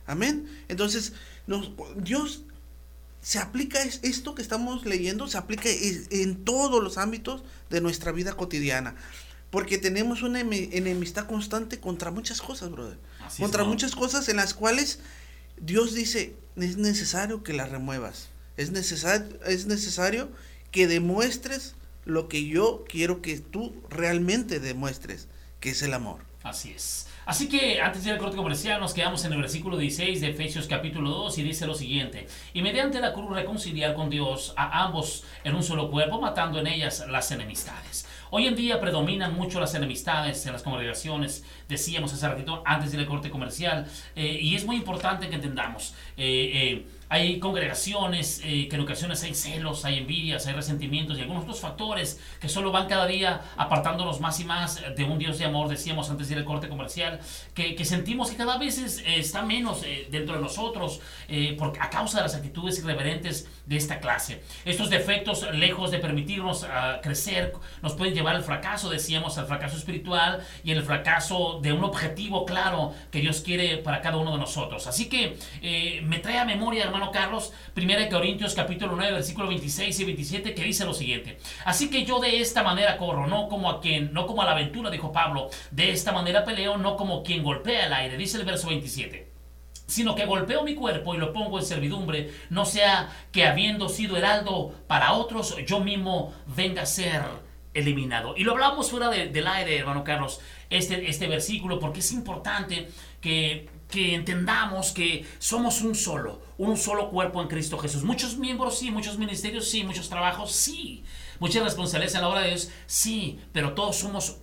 [0.08, 0.48] Amén.
[0.70, 1.14] Entonces,
[1.98, 2.44] Dios
[3.22, 8.34] se aplica esto que estamos leyendo, se aplica en todos los ámbitos de nuestra vida
[8.34, 8.96] cotidiana.
[9.52, 12.98] Porque tenemos una enemistad constante contra muchas cosas, brother.
[13.38, 15.00] contra muchas cosas en las cuales
[15.60, 18.30] Dios dice, es necesario que las remuevas.
[18.58, 20.30] Es necesario, es necesario
[20.72, 25.28] que demuestres lo que yo quiero que tú realmente demuestres,
[25.70, 26.22] es el amor.
[26.44, 27.08] Así es.
[27.26, 30.66] Así que antes de ir corte comercial nos quedamos en el versículo 16 de Efesios
[30.66, 35.26] capítulo 2 y dice lo siguiente, y mediante la cruz reconciliar con Dios a ambos
[35.44, 38.08] en un solo cuerpo, matando en ellas las enemistades.
[38.30, 43.00] Hoy en día predominan mucho las enemistades en las congregaciones, decíamos hace ratito antes de
[43.00, 45.96] al corte comercial, eh, y es muy importante que entendamos.
[46.16, 51.44] Eh, eh, hay congregaciones que en ocasiones hay celos, hay envidias, hay resentimientos y algunos
[51.44, 55.46] otros factores que solo van cada día apartándonos más y más de un Dios de
[55.46, 57.20] amor, decíamos antes de ir al corte comercial,
[57.54, 61.00] que, sentimos que cada vez está menos dentro de nosotros
[61.58, 64.42] porque, a causa de las actitudes irreverentes de esta clase.
[64.66, 69.78] Estos defectos, lejos de permitirnos ah, crecer, nos pueden llevar al fracaso, decíamos, al fracaso
[69.78, 74.38] espiritual y el fracaso de un objetivo claro que Dios quiere para cada uno de
[74.38, 74.88] nosotros.
[74.88, 80.00] Así que eh, me trae a memoria, hermano Carlos, 1 Corintios capítulo 9, versículo 26
[80.00, 81.38] y 27, que dice lo siguiente.
[81.66, 84.52] Así que yo de esta manera corro, no como a quien, no como a la
[84.52, 88.46] aventura, dijo Pablo, de esta manera peleo, no como quien golpea el aire, dice el
[88.46, 89.27] verso 27
[89.88, 94.18] sino que golpeo mi cuerpo y lo pongo en servidumbre, no sea que habiendo sido
[94.18, 97.24] heraldo para otros, yo mismo venga a ser
[97.74, 98.36] eliminado.
[98.36, 102.90] Y lo hablamos fuera del aire, hermano Carlos, este, este versículo, porque es importante
[103.22, 108.04] que, que entendamos que somos un solo, un solo cuerpo en Cristo Jesús.
[108.04, 111.04] Muchos miembros sí, muchos ministerios sí, muchos trabajos sí,
[111.40, 114.42] muchas responsabilidades en la obra de Dios sí, pero todos somos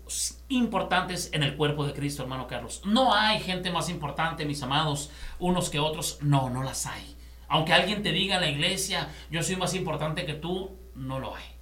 [0.49, 2.83] importantes en el cuerpo de Cristo, hermano Carlos.
[2.85, 7.17] No hay gente más importante, mis amados, unos que otros, no, no las hay.
[7.49, 11.35] Aunque alguien te diga en la iglesia, yo soy más importante que tú, no lo
[11.35, 11.55] hay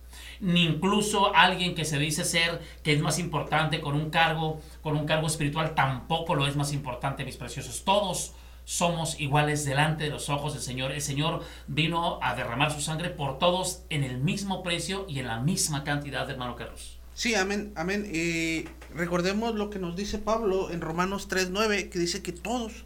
[0.42, 4.96] ni incluso alguien que se dice ser que es más importante con un cargo, con
[4.96, 7.84] un cargo espiritual, tampoco lo es más importante, mis preciosos.
[7.84, 10.92] Todos somos iguales delante de los ojos del Señor.
[10.92, 15.26] El Señor vino a derramar su sangre por todos en el mismo precio y en
[15.26, 16.98] la misma cantidad, hermano Carlos.
[17.14, 18.08] Sí, amén, amén.
[18.12, 22.84] Eh, recordemos lo que nos dice Pablo en Romanos 3.9, que dice que todos,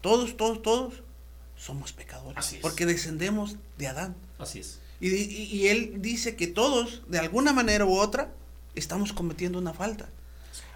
[0.00, 0.94] todos, todos, todos
[1.56, 2.36] somos pecadores.
[2.36, 2.62] Así es.
[2.62, 4.16] Porque descendemos de Adán.
[4.38, 4.80] Así es.
[5.00, 8.32] Y, él dice que todos, de alguna manera u otra,
[8.74, 10.08] estamos cometiendo una falta.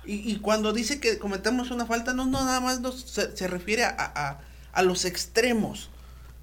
[0.05, 4.41] Y, cuando dice que cometemos una falta, no, no nada más se, refiere a,
[4.83, 5.91] los extremos.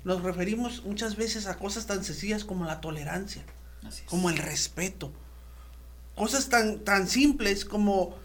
[0.03, 3.43] nos referimos muchas veces a cosas tan sencillas como la tolerancia,
[4.05, 5.11] como el respeto.
[6.15, 8.15] Cosas tan, tan simples como,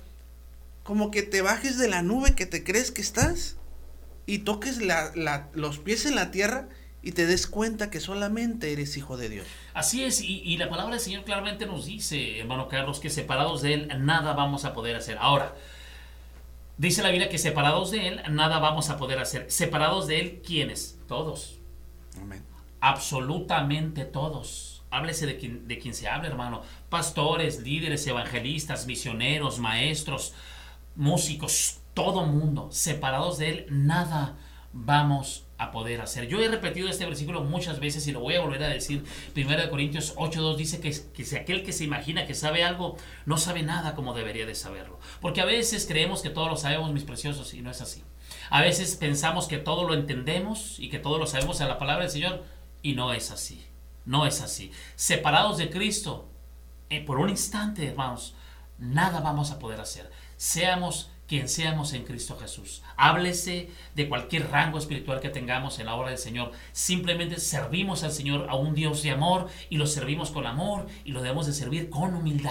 [0.83, 3.57] como que te bajes de la nube que te crees que estás
[4.27, 4.79] y toques
[5.55, 6.68] los pies en la tierra
[7.02, 9.46] y te des cuenta que solamente eres hijo de Dios.
[9.72, 13.74] Así es, y, la palabra del Señor claramente nos dice, hermano Carlos, que separados de
[13.74, 15.16] Él nada vamos a poder hacer.
[15.18, 15.54] Ahora,
[16.76, 19.50] dice la Biblia que separados de Él nada vamos a poder hacer.
[19.50, 20.98] Separados de Él, ¿quiénes?
[21.08, 21.58] Todos.
[22.20, 22.44] Amén.
[22.80, 24.82] Absolutamente todos.
[24.90, 26.62] Háblese de quien, de quien se hable, hermano.
[26.88, 30.34] Pastores, líderes, evangelistas, misioneros, maestros,
[30.96, 32.68] músicos, todo mundo.
[32.72, 34.36] Separados de Él, nada
[34.72, 36.27] vamos a poder hacer.
[36.27, 39.05] Yo he repetido este versículo muchas veces y lo voy a volver a decir.
[39.37, 42.96] 1 Corintios 8.2 dice que, que si aquel que se imagina que sabe algo,
[43.27, 44.99] no sabe nada como debería de saberlo.
[45.20, 48.03] Porque a veces creemos que todo lo sabemos, mis preciosos, y no es así.
[48.49, 52.05] A veces pensamos que todo lo entendemos y que todo lo sabemos en la palabra
[52.05, 52.44] del Señor,
[52.83, 53.64] y no es así.
[54.07, 54.73] No es así.
[54.96, 56.29] Separados de Cristo,
[56.88, 58.35] eh, por un instante, hermanos,
[58.79, 60.11] nada vamos a poder hacer.
[60.37, 62.83] Seamos quien seamos en Cristo Jesús.
[62.97, 66.51] Háblese de cualquier rango espiritual que tengamos en la obra del Señor.
[66.73, 71.12] Simplemente servimos al Señor a un Dios de amor y lo servimos con amor y
[71.12, 72.51] lo debemos de servir con humildad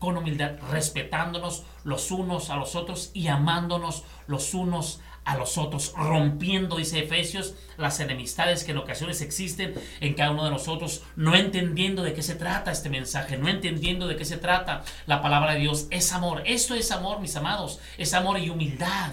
[0.00, 5.92] con humildad, respetándonos los unos a los otros y amándonos los unos a los otros,
[5.94, 11.36] rompiendo, dice Efesios, las enemistades que en ocasiones existen en cada uno de nosotros, no
[11.36, 15.52] entendiendo de qué se trata este mensaje, no entendiendo de qué se trata la palabra
[15.52, 15.86] de Dios.
[15.90, 19.12] Es amor, esto es amor, mis amados, es amor y humildad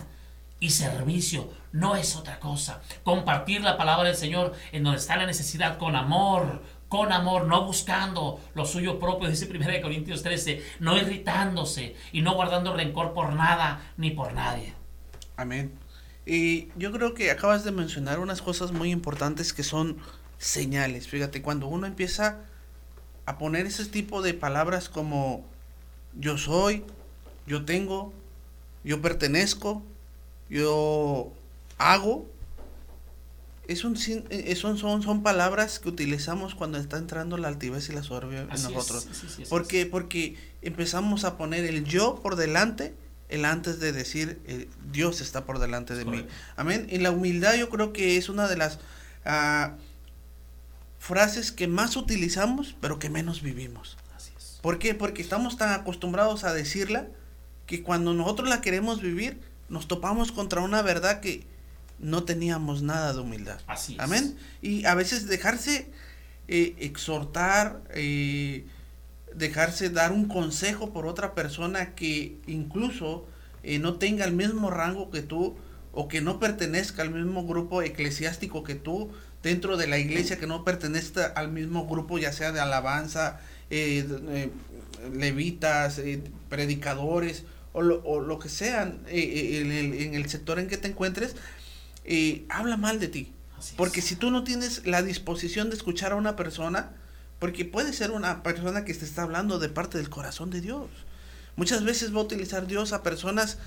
[0.61, 2.81] y servicio, no es otra cosa.
[3.03, 7.65] Compartir la palabra del Señor en donde está la necesidad con amor, con amor, no
[7.65, 13.33] buscando lo suyo propio, dice 1 Corintios 13, no irritándose y no guardando rencor por
[13.33, 14.73] nada ni por nadie.
[15.35, 15.84] Amén.
[16.25, 19.97] Y yo creo que acabas de mencionar unas cosas muy importantes que son
[20.37, 21.07] señales.
[21.07, 22.39] Fíjate, cuando uno empieza
[23.25, 25.45] a poner ese tipo de palabras como
[26.17, 26.83] yo soy,
[27.45, 28.13] yo tengo,
[28.83, 29.83] yo pertenezco,
[30.49, 31.31] yo
[31.77, 32.27] hago,
[33.67, 33.97] es un,
[34.29, 38.41] eh, son, son, son palabras que utilizamos cuando está entrando la altivez y la soberbia
[38.41, 39.07] en nosotros.
[39.49, 39.85] ¿Por qué?
[39.85, 42.93] Porque empezamos a poner el yo por delante,
[43.29, 46.25] el antes de decir eh, Dios está por delante de mí.
[46.55, 46.87] Amén.
[46.89, 48.79] Y la humildad yo creo que es una de las
[49.25, 49.75] ah,
[50.99, 53.97] frases que más utilizamos, pero que menos vivimos.
[54.15, 54.59] Así es.
[54.61, 54.93] ¿Por qué?
[54.93, 57.07] Porque estamos tan acostumbrados a decirla
[57.65, 61.43] que cuando nosotros la queremos vivir, nos topamos contra una verdad que
[61.99, 63.59] no teníamos nada de humildad.
[63.67, 64.37] Así Amén.
[64.61, 65.89] Y a veces dejarse
[66.47, 68.65] eh, exhortar, eh,
[69.37, 73.25] dejarse dar un consejo por otra persona que incluso
[73.63, 75.55] eh, no tenga el mismo rango que tú
[75.91, 79.11] o que no pertenezca al mismo grupo eclesiástico que tú
[79.43, 83.39] dentro de la iglesia, que no pertenezca al mismo grupo ya sea de alabanza,
[85.13, 86.01] levitas,
[86.49, 91.35] predicadores o lo, que sean en el, en el sector en que te encuentres,
[92.05, 93.31] eh, habla mal de ti.
[93.77, 96.91] porque si tú no tienes la disposición de escuchar a una persona,
[97.45, 100.89] porque puede ser una persona que te está hablando de parte del corazón de Dios.
[101.55, 103.59] Muchas veces va a utilizar Dios a personas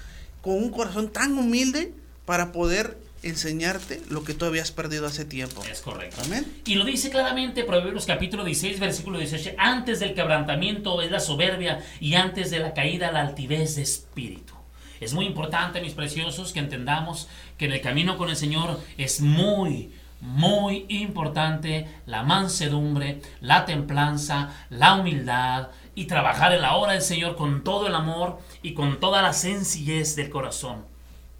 [0.42, 5.62] con un corazón tan humilde para poder enseñarte lo que tú habías perdido hace tiempo.
[5.70, 6.20] Es correcto.
[6.24, 6.60] Amén.
[6.66, 9.52] Y lo dice claramente Proverbios capítulo 16, versículo 18.
[9.58, 14.54] Antes del quebrantamiento es la soberbia y antes de la caída la altivez de espíritu.
[14.98, 19.20] Es muy importante, mis preciosos, que entendamos que en el camino con el Señor es
[19.20, 27.02] muy, muy importante la mansedumbre, la templanza, la humildad y trabajar en la obra del
[27.02, 30.84] Señor con todo el amor y con toda la sencillez del corazón.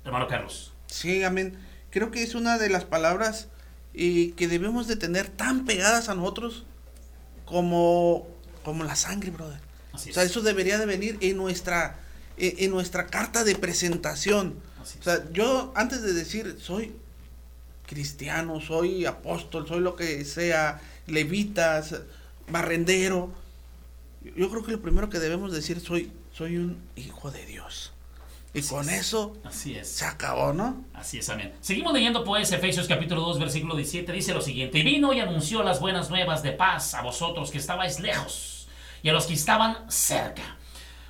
[0.04, 0.72] Hermano Carlos.
[0.86, 1.58] Sí, amén.
[1.90, 3.48] Creo que es una de las palabras
[3.94, 6.64] eh, que debemos de tener tan pegadas a nosotros
[7.44, 8.26] como,
[8.64, 9.60] como la sangre, brother.
[9.92, 11.98] o sea, eso debería de venir en nuestra
[12.38, 14.54] en, nuestra carta de presentación.
[14.80, 16.94] O sea, yo antes de decir soy
[17.88, 21.96] cristiano, soy apóstol, soy lo que sea, levitas,
[22.48, 23.32] barrendero,
[24.36, 27.92] yo creo que lo primero que debemos decir soy soy un hijo de Dios.
[28.54, 29.88] Y con eso Así es.
[29.88, 30.84] se acabó, ¿no?
[30.94, 31.52] Así es, amén.
[31.60, 35.62] Seguimos leyendo pues Efesios capítulo 2 versículo 17, dice lo siguiente, y vino y anunció
[35.62, 38.68] las buenas nuevas de paz a vosotros que estabais lejos
[39.02, 40.58] y a los que estaban cerca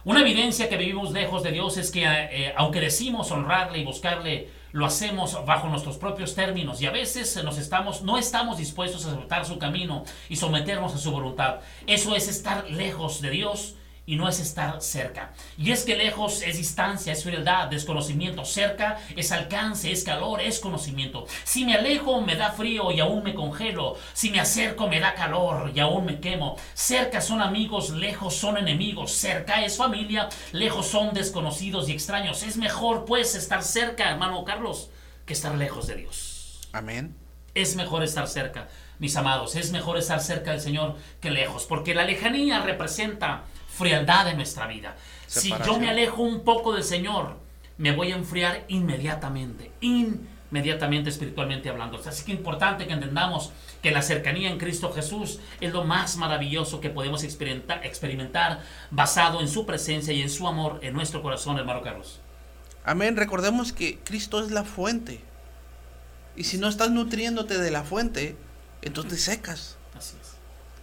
[0.08, 4.48] una evidencia que vivimos lejos de Dios es que eh, aunque decimos honrarle y buscarle,
[4.72, 9.12] lo hacemos bajo nuestros propios términos y a veces nos estamos, no estamos dispuestos a
[9.12, 11.60] aceptar su camino y someternos a su voluntad.
[11.86, 13.74] Eso es estar lejos de Dios
[14.08, 15.34] y no es estar cerca.
[15.58, 18.42] Y es que lejos es distancia, es frialdad, desconocimiento.
[18.46, 21.26] Cerca es alcance, es calor, es conocimiento.
[21.44, 23.98] Si me alejo me da frío y aún me congelo.
[24.14, 26.56] Si me acerco me da calor y aún me quemo.
[26.72, 29.12] Cerca son amigos, lejos son enemigos.
[29.12, 32.42] Cerca es familia, lejos son desconocidos y extraños.
[32.42, 34.88] Es mejor pues estar cerca, hermano Carlos,
[35.26, 36.60] que estar lejos de Dios.
[36.72, 37.14] Amén.
[37.54, 38.68] Es mejor estar cerca,
[39.00, 39.54] mis amados.
[39.54, 43.44] Es mejor estar cerca del Señor que lejos, porque la lejanía representa
[43.78, 44.96] frialdad en nuestra vida.
[45.26, 47.36] Si yo me alejo un poco del Señor,
[47.76, 51.98] me voy a enfriar inmediatamente, inmediatamente espiritualmente hablando.
[52.04, 56.16] Así que es importante que entendamos que la cercanía en Cristo Jesús es lo más
[56.16, 61.22] maravilloso que podemos experimentar, experimentar basado en su presencia y en su amor en nuestro
[61.22, 62.20] corazón, hermano Carlos.
[62.84, 63.16] Amén.
[63.16, 65.20] Recordemos que Cristo es la fuente.
[66.34, 68.36] Y si no estás nutriéndote de la fuente,
[68.82, 69.76] entonces secas.
[69.94, 70.37] Así es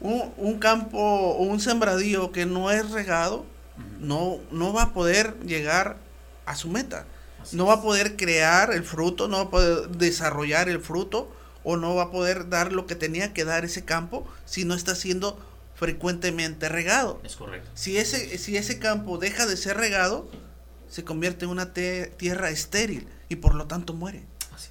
[0.05, 3.45] un, campo o un sembradío que no es regado,
[3.99, 5.97] no, no va a poder llegar
[6.45, 7.05] a su meta.
[7.51, 11.31] no va a poder crear el fruto, no va a poder desarrollar el fruto
[11.63, 14.75] o no va a poder dar lo que tenía que dar ese campo si no
[14.75, 15.37] está siendo
[15.75, 17.19] frecuentemente regado.
[17.23, 17.69] Es correcto.
[17.73, 20.29] Si ese, si ese campo deja de ser regado,
[20.89, 24.23] se convierte en una tierra estéril y por lo tanto muere.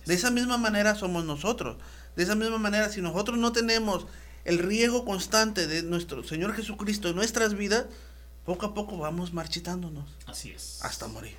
[0.07, 1.77] De esa misma manera somos nosotros.
[2.17, 4.07] De esa misma manera, si nosotros no tenemos
[4.45, 7.87] el riego constante de nuestro Señor Jesucristo en nuestras vidas,
[8.45, 10.05] poco a poco vamos marchitándonos.
[10.27, 10.81] Así es.
[10.83, 11.37] Hasta morir.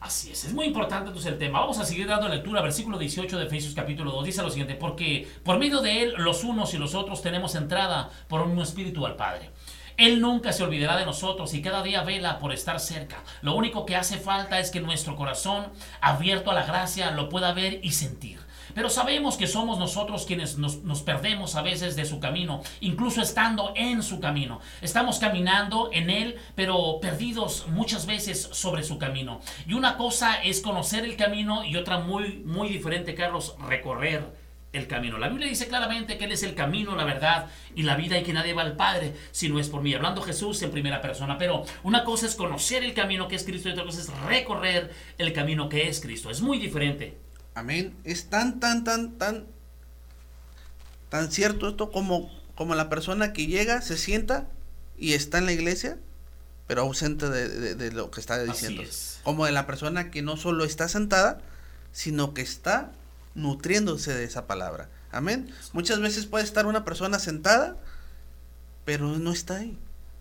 [0.00, 1.58] Así es, es muy importante entonces el tema.
[1.58, 4.26] Vamos a seguir dando lectura, versículo 18 de Efesios capítulo 2.
[4.26, 8.08] Dice lo siguiente, porque por medio de él los unos y los otros tenemos entrada
[8.28, 9.50] por un espíritu al Padre.
[9.96, 13.24] Él nunca se olvidará de nosotros y cada día vela por estar cerca.
[13.42, 15.66] Lo único que hace falta es que nuestro corazón,
[16.00, 18.38] abierto a la gracia, lo pueda ver y sentir.
[18.74, 23.72] Pero sabemos que somos nosotros quienes nos, perdemos a veces de su camino, incluso estando
[23.76, 24.60] en su camino.
[24.80, 29.40] Estamos caminando en él, pero perdidos muchas veces sobre su camino.
[29.66, 34.86] Y una cosa es conocer el camino y otra muy, muy diferente, Carlos, recorrer el
[34.86, 35.18] camino.
[35.18, 38.22] La Biblia dice claramente que Él es el camino, la verdad y la vida y
[38.22, 39.94] que nadie va al Padre si no es por mí.
[39.94, 41.38] Hablando Jesús en primera persona.
[41.38, 44.92] Pero una cosa es conocer el camino que es Cristo y otra cosa es recorrer
[45.16, 46.30] el camino que es Cristo.
[46.30, 47.27] Es muy diferente.
[47.58, 47.96] Amén.
[48.04, 49.46] Es tan, tan, tan, tan,
[51.08, 54.46] tan cierto esto como, como la persona que llega, se sienta
[54.96, 55.98] y está en la iglesia,
[56.68, 58.84] pero ausente de, lo que está diciendo.
[59.24, 61.40] Como de la persona que no solo está sentada,
[61.90, 62.92] sino que está
[63.34, 64.88] nutriéndose de esa palabra.
[65.10, 65.52] Amén.
[65.72, 67.76] Muchas veces puede estar una persona sentada,
[68.84, 69.76] pero no está ahí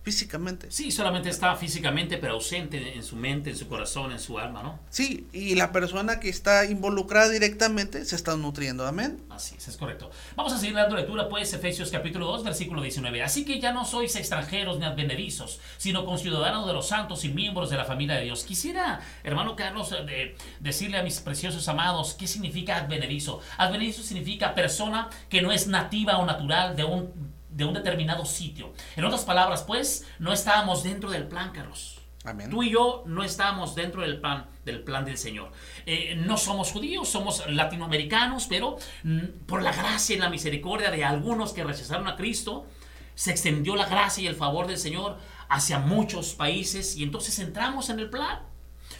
[0.08, 0.72] físicamente.
[0.72, 4.64] Sí, solamente está físicamente, pero ausente en su mente, en su corazón, en su alma,
[4.64, 4.80] ¿no?
[4.89, 9.22] Sí, y la persona que está involucrada directamente se está nutriendo, amén.
[9.30, 10.10] Así es, es correcto.
[10.38, 13.22] Vamos a seguir dando lectura, pues, Efesios capítulo 2, versículo 19.
[13.22, 17.70] Así que ya no sois extranjeros ni advenedizos, sino conciudadanos de los santos y miembros
[17.70, 18.45] de la familia de Dios.
[18.45, 23.41] Quisiera, hermano Carlos, de, decirle a mis preciosos amados, ¿qué significa advenedizo?
[23.58, 28.72] Advenedizo significa persona que no es nativa o natural de un de un determinado sitio.
[28.95, 31.99] En otras palabras, pues, no estábamos dentro del plan, Carlos.
[32.24, 32.49] Amén.
[32.49, 35.51] Tú y yo no estábamos dentro del plan del plan del Señor.
[35.86, 41.03] Eh, no somos judíos, somos latinoamericanos, pero mm, por la gracia y la misericordia de
[41.03, 42.68] algunos que rechazaron a Cristo,
[43.16, 45.18] se extendió la gracia y el favor del Señor
[45.49, 48.39] hacia muchos países y entonces entramos en el plan.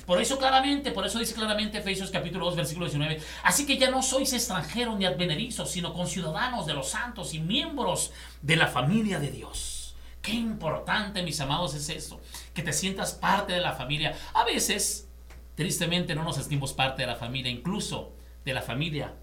[0.08, 3.92] Por eso claramente, por eso dice claramente Efesios capítulo 2, versículo 19, así que ya
[3.92, 9.20] no sois extranjeros ni advenedizos, sino conciudadanos de los santos y miembros de la familia
[9.20, 9.98] de Dios.
[10.22, 12.22] Qué importante, mis amados, es esto,
[12.54, 14.16] que te sientas parte de la familia.
[14.34, 15.10] A veces,
[15.56, 18.14] tristemente, no nos sentimos parte de la familia, incluso
[18.46, 19.14] de la familia,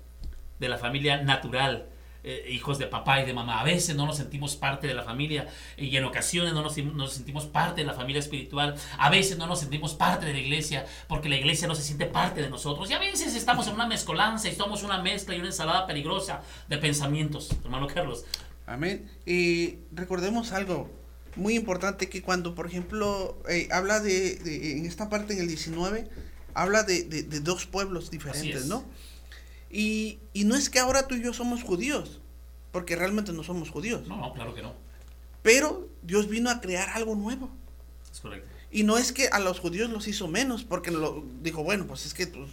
[0.59, 1.89] de la familia natural,
[2.27, 3.61] eh, hijos de papá y de mamá.
[3.61, 5.47] A veces no nos sentimos parte de la familia
[5.77, 8.77] y en ocasiones no nos, nos, sentimos parte de la familia espiritual.
[8.97, 12.07] A veces no nos sentimos parte de la iglesia porque la iglesia no se siente
[12.07, 12.91] parte de nosotros.
[12.91, 16.41] Y a veces estamos en una mezcolanza y somos una mezcla y una ensalada peligrosa
[16.67, 18.25] de pensamientos, hermano Carlos.
[18.65, 19.07] Amén.
[19.27, 20.91] Y recordemos algo
[21.37, 26.09] muy importante que cuando, por ejemplo, eh, habla de, en esta parte en el 19,
[26.55, 28.83] habla de, de dos pueblos diferentes, ¿no?
[29.75, 32.21] Y, no es que ahora tú y yo somos judíos,
[32.71, 34.07] porque realmente no somos judíos.
[34.07, 34.73] No, no, claro que no.
[35.43, 37.51] Pero Dios vino a crear algo nuevo.
[38.13, 38.49] Es correcto.
[38.71, 42.07] Y no es que a los judíos los hizo menos, porque lo, dijo, bueno, pues
[42.07, 42.51] es que pues,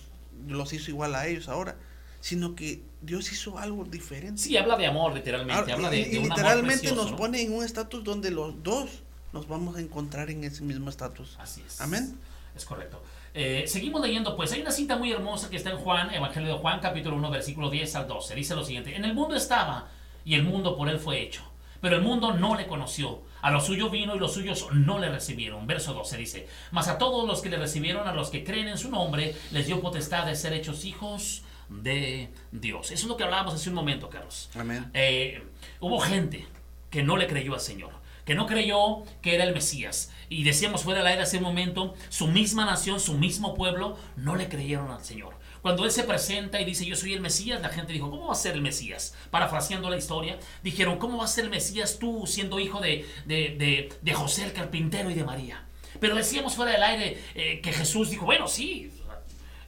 [0.47, 1.78] los hizo igual a ellos ahora,
[2.22, 4.41] sino que Dios hizo algo diferente.
[4.41, 5.72] Sí, habla de amor, literalmente.
[5.72, 8.89] habla de, y, literalmente nos pone en un estatus donde los dos
[9.32, 11.38] nos vamos a encontrar en ese mismo estatus.
[11.39, 11.80] Así es.
[11.82, 12.17] Amén.
[12.55, 13.01] Es correcto.
[13.34, 16.60] Eh, seguimos leyendo, pues hay una cita muy hermosa que está en Juan, Evangelio de
[16.60, 18.36] Juan, capítulo 1, versículo 10 al 12.
[18.36, 19.88] Dice lo siguiente, en el mundo estaba
[20.26, 21.42] y el mundo por él fue hecho,
[21.80, 23.22] pero el mundo no le conoció.
[23.42, 25.66] A lo suyo vino y los suyos no le recibieron.
[25.66, 28.78] Verso 12 dice, mas a todos los que le recibieron, a los que creen en
[28.78, 32.92] su nombre, les dio potestad de ser hechos hijos de Dios.
[32.92, 34.50] Eso es lo que hablábamos hace un momento, Carlos.
[34.56, 34.92] Amén.
[34.94, 35.42] Eh,
[35.80, 36.46] hubo gente
[36.90, 37.92] que no le creyó al Señor,
[38.32, 40.10] que no creyó que era el Mesías.
[40.30, 44.38] Y decíamos fuera del aire hace un momento, su misma nación, su mismo pueblo, no
[44.38, 45.34] le creyeron al Señor.
[45.62, 48.32] Cuando Él se presenta y dice, yo soy el Mesías, la gente dijo, ¿cómo va
[48.32, 49.16] a ser el Mesías?
[49.32, 53.90] Parafraseando la historia, dijeron, ¿cómo va a ser el Mesías tú siendo hijo de, de,
[54.02, 55.66] de, José el carpintero y de María?
[56.00, 58.94] Pero decíamos fuera del aire eh, que Jesús dijo, bueno, sí,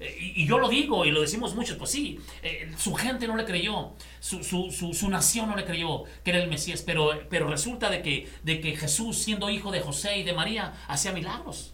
[0.03, 3.37] eh, y, yo lo digo y lo decimos muchos, pues sí, eh, su gente no
[3.37, 7.47] le creyó, su, su, su, nación no le creyó que era el Mesías, pero, pero
[7.47, 11.73] resulta de que, de que Jesús, siendo hijo de José y de María, hacía milagros.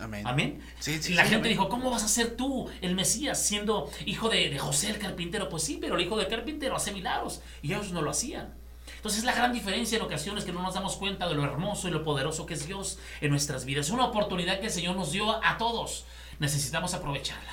[0.00, 0.26] Amén.
[0.26, 0.60] Amén.
[0.86, 4.58] y la gente dijo, ¿cómo vas a ser tú el Mesías siendo hijo de, de,
[4.58, 5.48] José el carpintero?
[5.48, 8.54] Pues sí, pero el hijo del carpintero hace milagros y ellos no lo hacían.
[8.96, 11.90] Entonces la gran diferencia en ocasiones que no nos damos cuenta de lo hermoso y
[11.92, 13.86] lo poderoso que es Dios en nuestras vidas.
[13.86, 16.04] Es una oportunidad que el Señor nos dio a todos.
[16.42, 17.52] Necesitamos aprovecharla.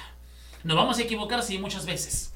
[0.63, 2.33] Nos vamos a equivocar, sí, muchas veces.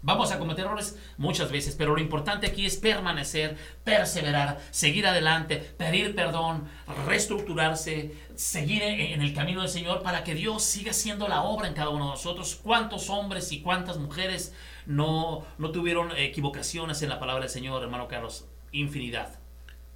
[0.00, 5.56] Vamos a cometer errores muchas veces, pero lo importante aquí es permanecer, perseverar, seguir adelante,
[5.56, 6.68] pedir perdón,
[7.04, 11.74] reestructurarse, seguir en el camino del Señor para que Dios siga haciendo la obra en
[11.74, 12.60] cada uno de nosotros.
[12.62, 14.54] ¿Cuántos hombres y cuántas mujeres
[14.86, 18.44] no, no tuvieron equivocaciones en la palabra del Señor, hermano Carlos?
[18.70, 19.40] Infinidad.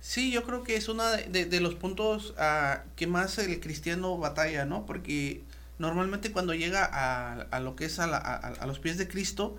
[0.00, 4.64] Sí, yo creo que es uno de, los puntos uh, que más el cristiano batalla,
[4.64, 4.84] ¿no?
[4.84, 5.44] Porque
[5.82, 9.56] normalmente cuando llega a, a lo que es a, a los pies de Cristo,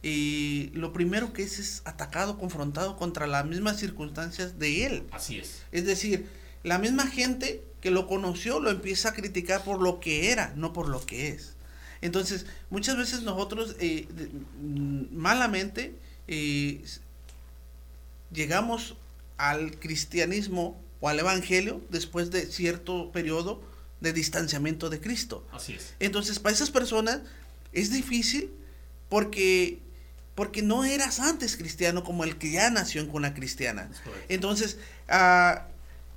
[0.00, 5.02] y lo primero que es es atacado, confrontado contra las mismas circunstancias de él.
[5.10, 5.62] Así es.
[5.72, 6.28] Es decir,
[6.62, 10.72] la misma gente que lo conoció lo empieza a criticar por lo que era, no
[10.72, 11.56] por lo que es.
[12.02, 14.06] Entonces, muchas veces nosotros eh,
[14.62, 15.96] mm, malamente
[16.28, 16.84] eh,
[18.30, 18.94] llegamos
[19.38, 23.60] al cristianismo o al evangelio después de cierto periodo
[24.00, 25.46] de distanciamiento de Cristo.
[25.52, 25.94] Así es.
[26.00, 27.20] Entonces, para esas personas
[27.72, 28.50] es difícil
[29.08, 29.80] porque
[30.34, 33.90] porque no eras antes cristiano como el que ya nació en cuna cristiana.
[34.28, 34.76] Entonces,
[35.08, 35.66] ah,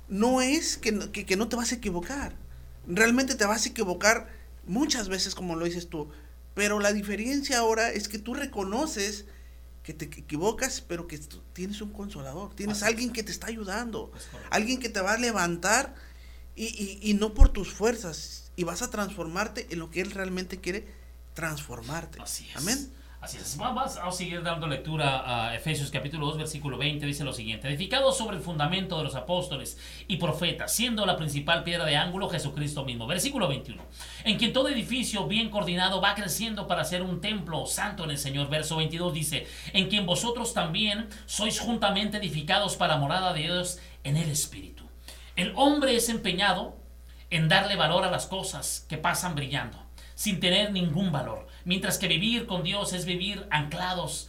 [0.08, 2.34] no es que, que, no te vas a equivocar.
[2.86, 4.28] Realmente te vas a equivocar
[4.66, 6.10] muchas veces como lo dices tú.
[6.54, 9.24] Pero la diferencia ahora es que tú reconoces
[9.82, 11.18] que te equivocas, pero que
[11.54, 14.12] tienes un consolador, tienes alguien que te está ayudando,
[14.50, 15.94] alguien que te va a levantar
[16.56, 20.10] y, y, y no por tus fuerzas, y vas a transformarte en lo que Él
[20.10, 20.86] realmente quiere
[21.34, 22.20] transformarte.
[22.20, 22.56] Así es.
[22.56, 22.92] Amén.
[23.20, 23.58] Así es.
[23.58, 27.04] Vamos a seguir dando lectura a Efesios capítulo 2, versículo 20.
[27.04, 27.68] Dice lo siguiente.
[27.68, 29.76] Edificado sobre el fundamento de los apóstoles
[30.08, 33.06] y profetas, siendo la principal piedra de ángulo Jesucristo mismo.
[33.06, 33.82] Versículo 21.
[34.24, 38.18] En quien todo edificio bien coordinado va creciendo para ser un templo santo en el
[38.18, 38.48] Señor.
[38.48, 39.46] Verso 22 dice.
[39.74, 44.79] En quien vosotros también sois juntamente edificados para morada de Dios en el Espíritu.
[45.36, 46.76] El hombre es empeñado
[47.30, 51.46] en darle valor a las cosas que pasan brillando sin tener ningún valor.
[51.64, 54.28] Mientras que vivir con Dios es vivir anclados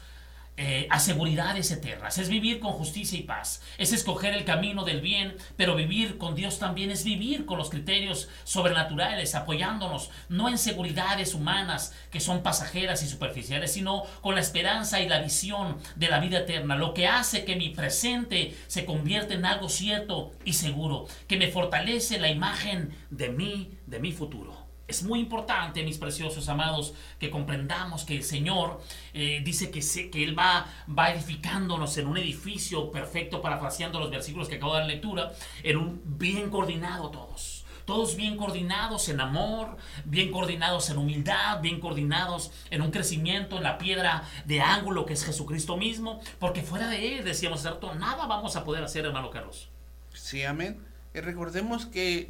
[0.63, 5.01] eh, a seguridades eternas, es vivir con justicia y paz, es escoger el camino del
[5.01, 10.59] bien, pero vivir con Dios también es vivir con los criterios sobrenaturales, apoyándonos no en
[10.59, 16.09] seguridades humanas que son pasajeras y superficiales, sino con la esperanza y la visión de
[16.09, 20.53] la vida eterna, lo que hace que mi presente se convierta en algo cierto y
[20.53, 24.60] seguro, que me fortalece la imagen de mí, de mi futuro.
[24.91, 28.81] Es muy importante, mis preciosos amados, que comprendamos que el Señor
[29.13, 29.79] eh, dice que,
[30.11, 34.79] que Él va, va edificándonos en un edificio perfecto, parafraseando los versículos que acabo de
[34.81, 35.31] dar lectura,
[35.63, 37.63] en un bien coordinado todos.
[37.85, 43.63] Todos bien coordinados en amor, bien coordinados en humildad, bien coordinados en un crecimiento en
[43.63, 47.63] la piedra de ángulo que es Jesucristo mismo, porque fuera de Él, decíamos.
[47.63, 49.69] Nada vamos a poder hacer, hermano Carlos.
[50.13, 50.85] Sí, amén.
[51.13, 52.29] Y recordemos que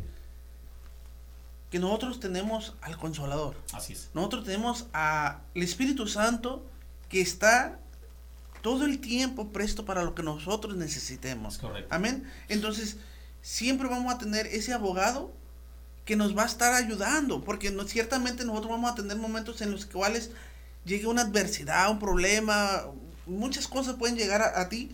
[1.71, 3.55] que nosotros tenemos al Consolador.
[3.71, 4.09] Así es.
[4.13, 6.65] Nosotros tenemos al Espíritu Santo
[7.07, 7.79] que está
[8.61, 11.57] todo el tiempo presto para lo que nosotros necesitemos.
[11.57, 11.87] Correcto.
[11.95, 12.29] Amén.
[12.49, 12.97] Entonces,
[13.41, 15.31] siempre vamos a tener ese abogado
[16.03, 19.71] que nos va a estar ayudando, porque no, ciertamente nosotros vamos a tener momentos en
[19.71, 20.31] los cuales
[20.83, 22.83] llegue una adversidad, un problema,
[23.25, 24.93] muchas cosas pueden llegar a, a ti,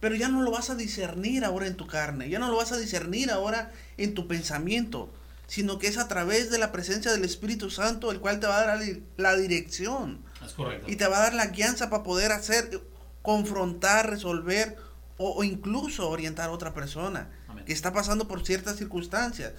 [0.00, 2.72] pero ya no lo vas a discernir ahora en tu carne, ya no lo vas
[2.72, 5.10] a discernir ahora en tu pensamiento
[5.50, 8.60] sino que es a través de la presencia del Espíritu Santo el cual te va
[8.60, 8.80] a dar
[9.16, 10.22] la dirección.
[10.46, 10.88] Es correcto.
[10.88, 12.80] Y te va a dar la guianza para poder hacer,
[13.20, 14.76] confrontar, resolver
[15.16, 17.30] o, incluso orientar a otra persona
[17.66, 19.52] que está pasando por ciertas circunstancias.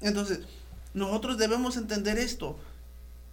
[0.00, 0.40] Entonces,
[0.94, 2.58] nosotros debemos entender esto,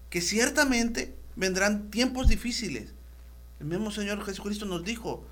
[0.09, 2.89] que ciertamente vendrán tiempos difíciles.
[3.61, 5.25] El mismo Señor Jesucristo nos dijo,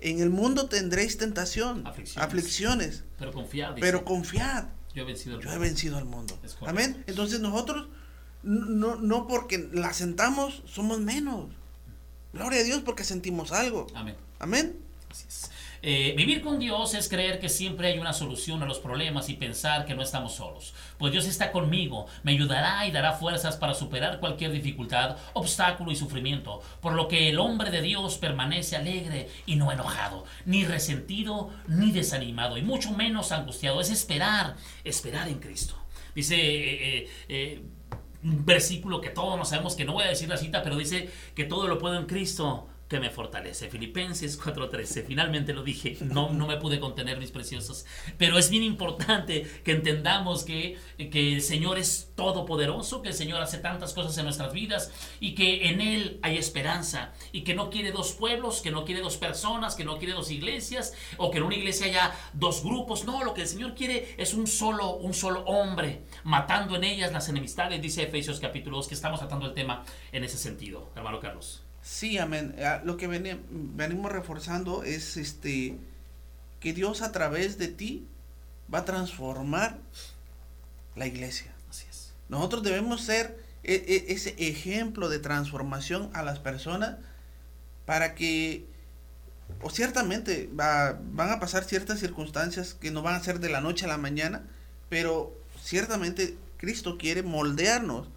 [0.00, 2.22] en el mundo tendréis tentación, Aflicciones.
[2.22, 3.68] aflicciones, Pero confiad.
[3.70, 4.64] dice, pero confiad,
[4.94, 5.64] yo he vencido el yo he mundo.
[5.66, 6.38] vencido al mundo.
[6.66, 7.04] Amén.
[7.06, 7.88] Entonces nosotros
[8.42, 11.46] no, no porque la sentamos somos menos.
[12.32, 13.86] Gloria a Dios porque sentimos algo.
[13.94, 14.16] Amén.
[14.38, 14.78] Amén.
[15.10, 15.50] Así es.
[15.82, 19.34] Eh, vivir con Dios es creer que siempre hay una solución a los problemas y
[19.34, 20.74] pensar que no estamos solos.
[20.98, 25.96] Pues Dios está conmigo, me ayudará y dará fuerzas para superar cualquier dificultad, obstáculo y
[25.96, 26.60] sufrimiento.
[26.80, 31.92] Por lo que el hombre de Dios permanece alegre y no enojado, ni resentido ni
[31.92, 33.80] desanimado, y mucho menos angustiado.
[33.80, 35.76] Es esperar, esperar en Cristo.
[36.14, 36.36] Dice...
[36.36, 37.62] eh, eh,
[38.22, 41.10] un versículo que todos no sabemos, que no voy a decir la cita, pero dice
[41.34, 43.70] que todo lo puedo en Cristo que me fortalece.
[43.70, 45.04] Filipenses 4:13.
[45.06, 47.86] Finalmente lo dije, no, no me pude contener, mis preciosos.
[48.18, 53.40] Pero es bien importante que entendamos que, que el Señor es todopoderoso, que el Señor
[53.40, 57.70] hace tantas cosas en nuestras vidas y que en Él hay esperanza y que no
[57.70, 61.38] quiere dos pueblos, que no quiere dos personas, que no quiere dos iglesias o que
[61.38, 63.04] en una iglesia haya dos grupos.
[63.04, 67.12] No, lo que el Señor quiere es un solo, un solo hombre, matando en ellas
[67.12, 71.20] las enemistades, dice Efesios capítulo 2, que estamos tratando el tema en ese sentido, hermano
[71.20, 71.62] Carlos.
[71.90, 72.54] Sí, amén.
[72.64, 75.76] Ah, Lo que veni- venimos reforzando es este
[76.60, 78.06] que Dios a través de ti
[78.72, 79.76] va a transformar
[80.94, 81.52] la iglesia.
[81.68, 82.12] Así es.
[82.28, 83.74] Nosotros debemos ser e-
[84.08, 86.96] e- ese ejemplo de transformación a las personas
[87.86, 88.66] para que,
[89.60, 93.60] o ciertamente va- van a pasar ciertas circunstancias que no van a ser de la
[93.60, 94.46] noche a la mañana,
[94.88, 98.08] pero ciertamente Cristo quiere moldearnos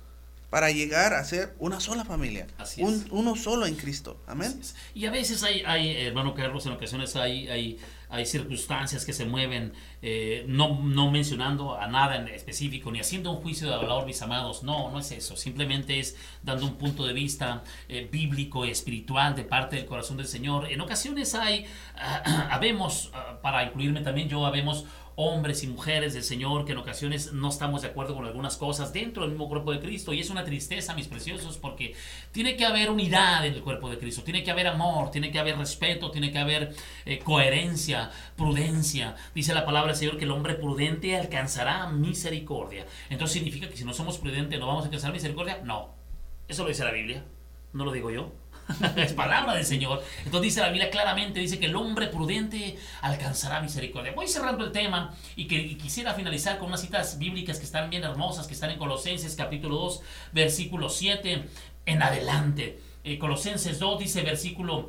[0.54, 4.22] para llegar a ser una sola familia, Así un- uno solo en Cristo.
[4.28, 4.62] Amén.
[4.94, 9.26] Y a veces hay, hay, hermano Carlos, en ocasiones hay, hay, hay circunstancias que se
[9.26, 9.74] mueven,
[10.04, 14.22] eh, no, no mencionando a nada en específico, ni haciendo un juicio de valor, mis
[14.22, 14.62] amados.
[14.62, 15.36] No, no es eso.
[15.36, 20.28] Simplemente es dando un punto de vista eh, bíblico, espiritual, de parte del corazón del
[20.28, 20.72] Señor.
[20.72, 21.66] En ocasiones hay,
[21.98, 24.86] ah, habemos, ah, para incluirme también yo, habemos
[25.16, 28.94] hombres y mujeres del Señor que en ocasiones no estamos de acuerdo con algunas cosas
[28.94, 31.96] dentro del mismo cuerpo de Cristo y es una tristeza, mis preciosos, porque
[32.32, 35.40] tiene que haber unidad en el cuerpo de Cristo, tiene que haber amor, tiene que
[35.40, 36.74] haber respeto, tiene que haber
[37.06, 39.16] eh, coherencia, prudencia.
[39.36, 42.86] Dice la palabra del Señor que el hombre prudente alcanzará misericordia.
[43.10, 45.62] Entonces significa que si no somos prudentes no vamos a alcanzar misericordia.
[45.64, 45.94] No,
[46.48, 47.24] eso lo dice la Biblia,
[47.74, 48.43] no lo digo yo.
[48.96, 50.04] es palabra del Señor.
[50.20, 54.14] Entonces dice la Biblia claramente, dice que el hombre prudente alcanzará misericordia.
[54.14, 57.90] Voy cerrando el tema y que y quisiera finalizar con unas citas bíblicas que están
[57.90, 60.02] bien hermosas, que están en Colosenses capítulo 2,
[60.34, 61.48] versículo 7
[61.86, 62.80] en adelante.
[63.06, 64.88] Eh, Colosenses 2 dice versículo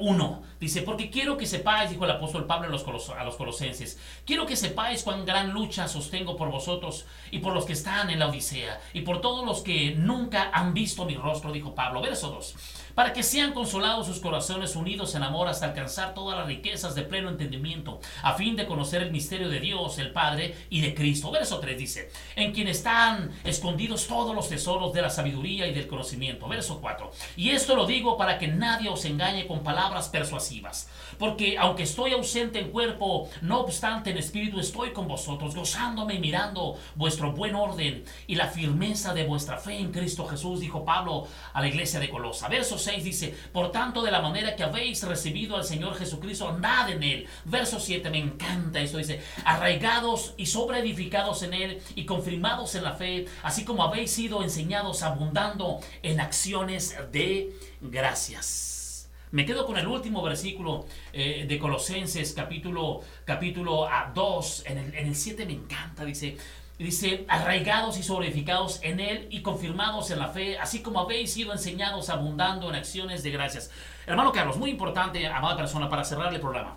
[0.00, 3.98] 1, dice, porque quiero que sepáis, dijo el apóstol Pablo a los, a los colosenses,
[4.26, 8.18] quiero que sepáis cuán gran lucha sostengo por vosotros y por los que están en
[8.18, 12.02] la Odisea y por todos los que nunca han visto mi rostro, dijo Pablo.
[12.02, 12.54] Verso 2,
[12.96, 17.02] para que sean consolados sus corazones unidos en amor hasta alcanzar todas las riquezas de
[17.02, 21.30] pleno entendimiento, a fin de conocer el misterio de Dios, el Padre y de Cristo.
[21.30, 25.88] Verso 3 dice, en quien están escondidos todos los tesoros de la sabiduría y del
[25.88, 26.48] conocimiento.
[26.48, 30.88] Verso 4, y esto lo digo para que nadie os engañe con palabras persuasivas,
[31.18, 36.18] porque aunque estoy ausente en cuerpo, no obstante en espíritu estoy con vosotros, gozándome y
[36.18, 41.28] mirando vuestro buen orden y la firmeza de vuestra fe en Cristo Jesús, dijo Pablo
[41.52, 42.48] a la iglesia de Colosa.
[42.48, 46.88] Verso 6 dice, por tanto, de la manera que habéis recibido al Señor Jesucristo, andad
[46.88, 47.26] en él.
[47.44, 52.92] Verso 7, me encanta esto, dice, arraigados y sobreedificados en él y confirmados en la
[52.92, 59.10] fe, así como habéis sido enseñados abundando en acciones de gracias.
[59.32, 65.08] Me quedo con el último versículo eh, de Colosenses, capítulo, capítulo 2, en el, en
[65.08, 66.36] el 7 me encanta, dice,
[66.78, 71.52] dice, arraigados y sobreedificados en él y confirmados en la fe, así como habéis sido
[71.52, 73.70] enseñados abundando en acciones de gracias.
[74.06, 76.76] Hermano Carlos, muy importante, amada persona, para cerrar el programa,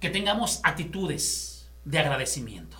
[0.00, 2.76] que tengamos actitudes de agradecimiento.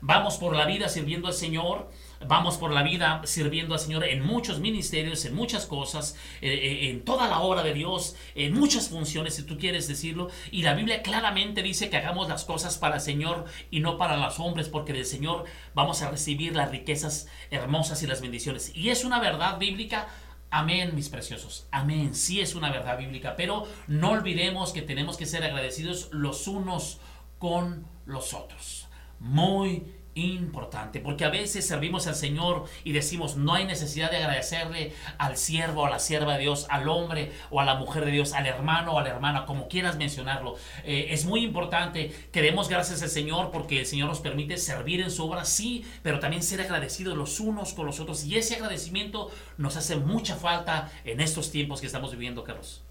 [0.00, 1.88] Vamos por la vida sirviendo al Señor,
[2.26, 6.90] vamos por la vida sirviendo al Señor en muchos ministerios, en muchas cosas, eh, eh,
[6.90, 10.28] en toda la obra de Dios, en muchas funciones, si tú quieres decirlo.
[10.50, 14.16] Y la Biblia claramente dice que hagamos las cosas para el Señor y no para
[14.16, 15.44] los hombres, porque del Señor
[15.74, 18.72] vamos a recibir las riquezas hermosas y las bendiciones.
[18.74, 20.08] Y es una verdad bíblica
[20.54, 21.66] Amén, mis preciosos.
[21.70, 22.14] Amén.
[22.14, 27.00] Sí es una verdad bíblica, pero no olvidemos que tenemos que ser agradecidos los unos
[27.38, 28.86] con los otros.
[29.18, 34.92] Muy importante, porque a veces servimos al Señor y decimos, no hay necesidad de agradecerle
[35.18, 38.32] al siervo a la sierva de Dios, al hombre o a la mujer de Dios,
[38.32, 40.56] al hermano o a la hermana, como quieras mencionarlo.
[40.84, 45.00] Eh, es muy importante que demos gracias al Señor porque el Señor nos permite servir
[45.00, 48.24] en su obra, sí, pero también ser agradecidos los unos con los otros.
[48.24, 52.82] Y ese agradecimiento nos hace mucha falta en estos tiempos que estamos viviendo, Carlos.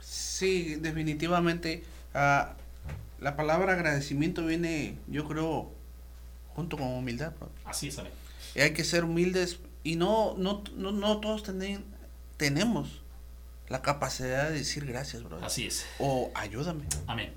[0.00, 1.84] Sí, definitivamente.
[2.14, 2.54] ah,
[3.20, 5.72] la palabra agradecimiento viene, yo creo,
[6.54, 7.32] junto con humildad.
[7.38, 7.50] bro.
[7.64, 7.98] Así es.
[8.54, 11.84] Y hay que ser humildes y no, no, no, no todos tenen-
[12.36, 13.02] tenemos
[13.68, 15.44] la capacidad de decir gracias, bro.
[15.44, 15.84] Así es.
[15.98, 16.84] O ayúdame.
[17.06, 17.32] Amén.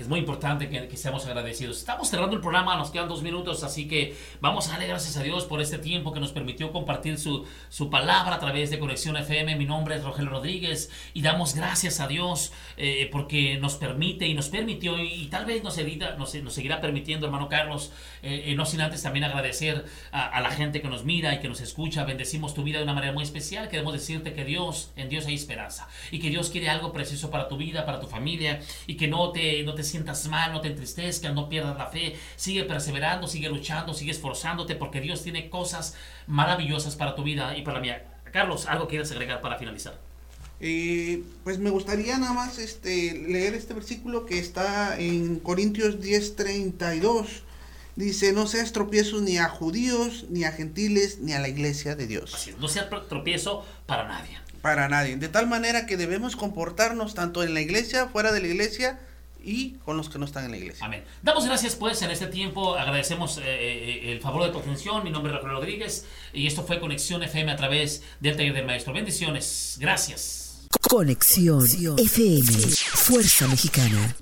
[0.00, 1.76] Es muy importante que, seamos agradecidos.
[1.76, 5.22] Estamos cerrando el programa, nos quedan dos minutos, así que vamos a darle gracias a
[5.22, 9.18] Dios por este tiempo que nos permitió compartir su, su palabra a través de Conexión
[9.18, 9.56] FM.
[9.56, 14.32] Mi nombre es Rogelio Rodríguez y damos gracias a Dios eh, porque nos permite y
[14.32, 17.92] nos permitió y, tal vez nos, evita, nos, nos seguirá permitiendo, hermano Carlos,
[18.22, 21.48] eh, eh, no sin antes también agradecer a, la gente que nos mira y que
[21.48, 22.04] nos escucha.
[22.06, 23.68] Bendecimos tu vida de una manera muy especial.
[23.68, 27.48] Queremos decirte que Dios, en Dios hay esperanza y que Dios quiere algo precioso para
[27.48, 30.68] tu vida, para tu familia y que no te, no te sientas mal, no te
[30.68, 32.16] entristezcas, no pierdas la fe.
[32.36, 35.94] Sigue perseverando, sigue luchando, sigue esforzándote porque Dios tiene cosas
[36.26, 38.06] maravillosas para tu vida y para la mía.
[38.32, 39.98] Carlos, ¿algo quieres agregar para finalizar?
[40.60, 47.42] Eh, pues me gustaría nada más este, leer este versículo que está en Corintios 10:32.
[47.96, 52.06] Dice, no seas tropiezo ni a judíos, ni a gentiles, ni a la iglesia de
[52.06, 52.34] Dios.
[52.34, 54.38] Así es, no sea tropiezo para nadie.
[54.62, 55.16] Para nadie.
[55.16, 58.98] De tal manera que debemos comportarnos tanto en la iglesia, fuera de la iglesia
[59.44, 60.84] y con los que no están en la iglesia.
[60.84, 61.04] Amén.
[61.22, 65.10] Damos gracias pues en este tiempo, agradecemos eh, eh, el favor de tu atención, mi
[65.10, 68.92] nombre es Rafael Rodríguez y esto fue Conexión FM a través del taller del maestro.
[68.92, 70.68] Bendiciones, gracias.
[70.88, 71.64] Conexión
[71.98, 72.52] FM.
[72.94, 74.14] Fuerza Mexicana.